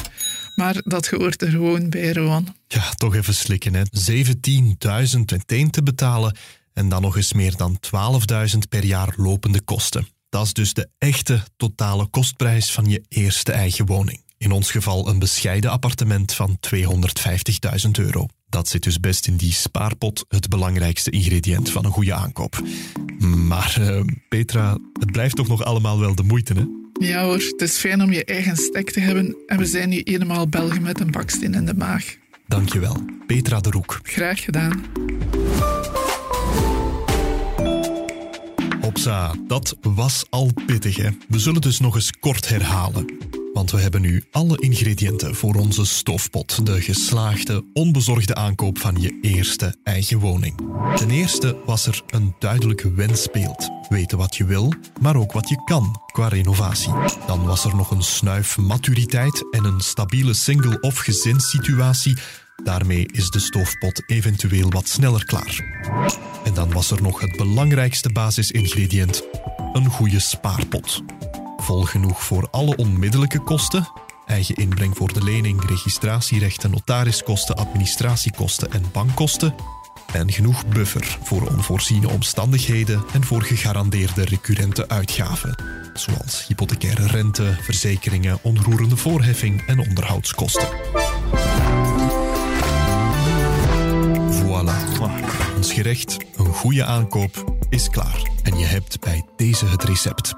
Maar 0.54 0.80
dat 0.84 1.08
hoort 1.08 1.42
er 1.42 1.50
gewoon 1.50 1.88
bij, 1.88 2.12
Rowan. 2.12 2.54
Ja, 2.68 2.90
toch 2.90 3.14
even 3.14 3.34
slikken, 3.34 3.74
hè. 3.74 3.82
17.000 5.12 5.18
meteen 5.32 5.70
te 5.70 5.82
betalen 5.82 6.36
en 6.72 6.88
dan 6.88 7.02
nog 7.02 7.16
eens 7.16 7.32
meer 7.32 7.56
dan 7.56 7.78
12.000 8.52 8.58
per 8.68 8.84
jaar 8.84 9.14
lopende 9.16 9.60
kosten. 9.60 10.15
Dat 10.28 10.44
is 10.44 10.52
dus 10.52 10.72
de 10.72 10.88
echte 10.98 11.42
totale 11.56 12.06
kostprijs 12.06 12.72
van 12.72 12.84
je 12.84 13.04
eerste 13.08 13.52
eigen 13.52 13.86
woning. 13.86 14.24
In 14.38 14.50
ons 14.50 14.70
geval 14.70 15.08
een 15.08 15.18
bescheiden 15.18 15.70
appartement 15.70 16.32
van 16.32 16.58
250.000 16.74 17.90
euro. 17.92 18.26
Dat 18.48 18.68
zit 18.68 18.82
dus 18.82 19.00
best 19.00 19.26
in 19.26 19.36
die 19.36 19.52
spaarpot, 19.52 20.24
het 20.28 20.48
belangrijkste 20.48 21.10
ingrediënt 21.10 21.70
van 21.70 21.84
een 21.84 21.90
goede 21.90 22.14
aankoop. 22.14 22.62
Maar 23.18 23.76
uh, 23.80 24.00
Petra, 24.28 24.78
het 24.92 25.12
blijft 25.12 25.36
toch 25.36 25.48
nog 25.48 25.64
allemaal 25.64 26.00
wel 26.00 26.14
de 26.14 26.22
moeite, 26.22 26.52
hè? 26.52 26.64
Ja 27.06 27.24
hoor, 27.24 27.34
het 27.34 27.62
is 27.62 27.76
fijn 27.76 28.02
om 28.02 28.12
je 28.12 28.24
eigen 28.24 28.56
stek 28.56 28.90
te 28.90 29.00
hebben 29.00 29.36
en 29.46 29.58
we 29.58 29.66
zijn 29.66 29.88
nu 29.88 30.00
eenmaal 30.00 30.48
Belgen 30.48 30.82
met 30.82 31.00
een 31.00 31.10
baksteen 31.10 31.54
in 31.54 31.66
de 31.66 31.74
maag. 31.74 32.16
Dankjewel, 32.46 32.96
Petra 33.26 33.60
de 33.60 33.70
Roek. 33.70 34.00
Graag 34.02 34.44
gedaan. 34.44 34.84
Hopsa, 38.86 39.34
dat 39.46 39.76
was 39.82 40.24
al 40.30 40.50
pittig, 40.66 40.96
hè? 40.96 41.10
We 41.28 41.38
zullen 41.38 41.60
dus 41.60 41.80
nog 41.80 41.94
eens 41.94 42.10
kort 42.20 42.48
herhalen. 42.48 43.06
Want 43.52 43.70
we 43.70 43.80
hebben 43.80 44.00
nu 44.00 44.24
alle 44.30 44.58
ingrediënten 44.58 45.34
voor 45.34 45.54
onze 45.54 45.86
stofpot. 45.86 46.66
De 46.66 46.80
geslaagde, 46.80 47.64
onbezorgde 47.72 48.34
aankoop 48.34 48.78
van 48.78 49.00
je 49.00 49.18
eerste 49.20 49.74
eigen 49.82 50.18
woning. 50.18 50.60
Ten 50.96 51.10
eerste 51.10 51.56
was 51.64 51.86
er 51.86 52.02
een 52.06 52.34
duidelijke 52.38 52.92
wensbeeld. 52.92 53.70
Weten 53.88 54.18
wat 54.18 54.36
je 54.36 54.44
wil, 54.44 54.72
maar 55.00 55.16
ook 55.16 55.32
wat 55.32 55.48
je 55.48 55.62
kan 55.64 56.00
qua 56.12 56.28
renovatie. 56.28 56.92
Dan 57.26 57.46
was 57.46 57.64
er 57.64 57.76
nog 57.76 57.90
een 57.90 58.02
snuif 58.02 58.58
maturiteit 58.58 59.44
en 59.50 59.64
een 59.64 59.80
stabiele 59.80 60.34
single- 60.34 60.80
of 60.80 60.98
gezinssituatie. 60.98 62.18
Daarmee 62.64 63.06
is 63.06 63.30
de 63.30 63.40
stofpot 63.40 64.02
eventueel 64.06 64.70
wat 64.70 64.88
sneller 64.88 65.24
klaar. 65.24 65.64
En 66.46 66.54
dan 66.54 66.72
was 66.72 66.90
er 66.90 67.02
nog 67.02 67.20
het 67.20 67.36
belangrijkste 67.36 68.12
basisingrediënt: 68.12 69.22
een 69.72 69.86
goede 69.90 70.20
spaarpot 70.20 71.02
vol 71.56 71.82
genoeg 71.82 72.24
voor 72.24 72.48
alle 72.50 72.76
onmiddellijke 72.76 73.38
kosten, 73.38 73.88
eigen 74.26 74.54
inbreng 74.54 74.96
voor 74.96 75.12
de 75.12 75.24
lening, 75.24 75.68
registratierechten, 75.68 76.70
notariskosten, 76.70 77.56
administratiekosten 77.56 78.72
en 78.72 78.82
bankkosten, 78.92 79.54
en 80.12 80.32
genoeg 80.32 80.66
buffer 80.66 81.18
voor 81.22 81.42
onvoorziene 81.42 82.08
omstandigheden 82.08 83.04
en 83.12 83.24
voor 83.24 83.42
gegarandeerde 83.42 84.24
recurrente 84.24 84.88
uitgaven, 84.88 85.62
zoals 85.94 86.46
hypothecaire 86.46 87.06
rente, 87.06 87.56
verzekeringen, 87.60 88.38
onroerende 88.42 88.96
voorheffing 88.96 89.62
en 89.66 89.78
onderhoudskosten. 89.78 90.68
Voilà. 94.30 95.26
Ons 95.56 95.72
gerecht, 95.72 96.16
goede 96.56 96.84
aankoop, 96.84 97.58
is 97.68 97.88
klaar. 97.88 98.30
En 98.42 98.58
je 98.58 98.64
hebt 98.64 99.00
bij 99.00 99.24
deze 99.36 99.66
het 99.66 99.84
recept. 99.84 100.28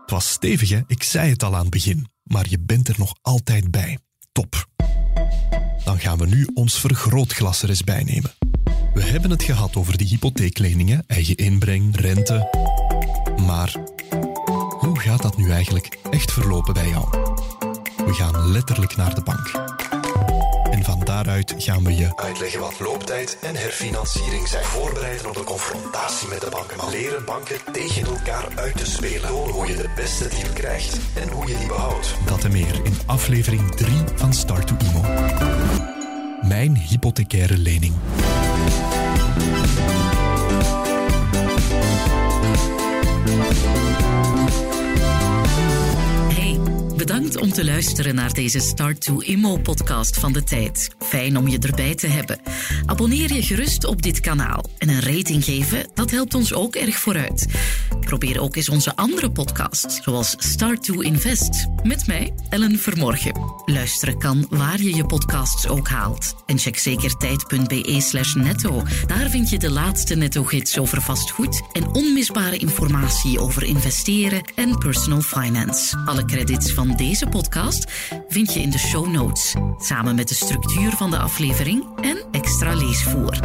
Het 0.00 0.10
was 0.10 0.30
stevig, 0.30 0.68
hè? 0.68 0.80
Ik 0.86 1.02
zei 1.02 1.30
het 1.30 1.42
al 1.42 1.54
aan 1.54 1.60
het 1.60 1.70
begin. 1.70 2.06
Maar 2.22 2.46
je 2.48 2.58
bent 2.60 2.88
er 2.88 2.94
nog 2.98 3.14
altijd 3.22 3.70
bij. 3.70 3.98
Top. 4.32 4.66
Dan 5.84 5.98
gaan 5.98 6.18
we 6.18 6.26
nu 6.26 6.46
ons 6.54 6.80
vergrootglas 6.80 7.62
er 7.62 7.68
eens 7.68 7.84
bij 7.84 8.04
nemen. 8.04 8.30
We 8.94 9.02
hebben 9.02 9.30
het 9.30 9.42
gehad 9.42 9.76
over 9.76 9.96
die 9.96 10.06
hypotheekleningen, 10.06 11.04
eigen 11.06 11.36
inbreng, 11.36 11.96
rente. 11.96 12.48
Maar 13.46 13.74
hoe 14.78 15.00
gaat 15.00 15.22
dat 15.22 15.36
nu 15.36 15.50
eigenlijk 15.50 15.98
echt 16.10 16.32
verlopen 16.32 16.74
bij 16.74 16.88
jou? 16.88 17.08
We 18.06 18.12
gaan 18.12 18.50
letterlijk 18.50 18.96
naar 18.96 19.14
de 19.14 19.22
bank. 19.22 19.52
Daaruit 21.08 21.54
gaan 21.58 21.84
we 21.84 21.96
je 21.96 22.16
uitleggen 22.16 22.60
wat 22.60 22.80
looptijd 22.80 23.38
en 23.42 23.56
herfinanciering 23.56 24.48
zijn. 24.48 24.64
Voorbereiden 24.64 25.28
op 25.28 25.34
de 25.34 25.44
confrontatie 25.44 26.28
met 26.28 26.40
de 26.40 26.50
banken. 26.50 26.90
Leren 26.90 27.24
banken 27.24 27.56
tegen 27.72 28.06
elkaar 28.06 28.48
uit 28.54 28.76
te 28.76 28.86
spelen. 28.86 29.28
Door 29.28 29.48
hoe 29.48 29.66
je 29.66 29.76
de 29.76 29.90
beste 29.96 30.28
deal 30.28 30.52
krijgt 30.52 30.98
en 31.14 31.28
hoe 31.28 31.46
je 31.46 31.58
die 31.58 31.66
behoudt. 31.66 32.14
Dat 32.26 32.44
en 32.44 32.52
meer 32.52 32.80
in 32.82 32.94
aflevering 33.06 33.74
3 33.74 33.92
van 34.14 34.32
Start 34.32 34.66
to 34.66 34.76
Imo. 34.78 35.00
Mijn 36.42 36.76
hypothecaire 36.76 37.58
lening. 37.58 37.94
Bedankt 47.08 47.40
om 47.40 47.52
te 47.52 47.64
luisteren 47.64 48.14
naar 48.14 48.32
deze 48.32 48.60
Start 48.60 49.00
to 49.00 49.18
Immo 49.18 49.56
podcast 49.56 50.18
van 50.18 50.32
de 50.32 50.44
tijd. 50.44 50.90
Fijn 50.98 51.36
om 51.36 51.48
je 51.48 51.58
erbij 51.58 51.94
te 51.94 52.06
hebben. 52.06 52.40
Abonneer 52.86 53.34
je 53.34 53.42
gerust 53.42 53.84
op 53.84 54.02
dit 54.02 54.20
kanaal 54.20 54.64
en 54.78 54.88
een 54.88 55.00
rating 55.00 55.44
geven, 55.44 55.86
dat 55.94 56.10
helpt 56.10 56.34
ons 56.34 56.54
ook 56.54 56.74
erg 56.74 56.98
vooruit. 56.98 57.46
Probeer 58.08 58.40
ook 58.40 58.56
eens 58.56 58.68
onze 58.68 58.96
andere 58.96 59.30
podcasts, 59.30 60.02
zoals 60.02 60.34
Start 60.38 60.82
to 60.82 61.00
Invest, 61.00 61.66
met 61.82 62.06
mij, 62.06 62.34
Ellen 62.48 62.78
Vermorgen. 62.78 63.32
Luisteren 63.64 64.18
kan 64.18 64.46
waar 64.50 64.82
je 64.82 64.94
je 64.94 65.06
podcasts 65.06 65.68
ook 65.68 65.88
haalt. 65.88 66.34
En 66.46 66.58
check 66.58 66.78
zeker 66.78 67.16
tijd.be 67.16 68.32
netto. 68.34 68.82
Daar 69.06 69.30
vind 69.30 69.50
je 69.50 69.58
de 69.58 69.70
laatste 69.70 70.14
netto-gids 70.14 70.78
over 70.78 71.02
vastgoed 71.02 71.62
en 71.72 71.94
onmisbare 71.94 72.56
informatie 72.56 73.40
over 73.40 73.62
investeren 73.62 74.42
en 74.54 74.78
personal 74.78 75.20
finance. 75.20 75.96
Alle 76.04 76.24
credits 76.24 76.72
van 76.72 76.96
deze 76.96 77.26
podcast 77.26 77.92
vind 78.28 78.54
je 78.54 78.60
in 78.60 78.70
de 78.70 78.78
show 78.78 79.08
notes, 79.12 79.54
samen 79.78 80.14
met 80.14 80.28
de 80.28 80.34
structuur 80.34 80.90
van 80.90 81.10
de 81.10 81.18
aflevering 81.18 81.84
en 82.00 82.26
extra 82.30 82.74
leesvoer. 82.74 83.38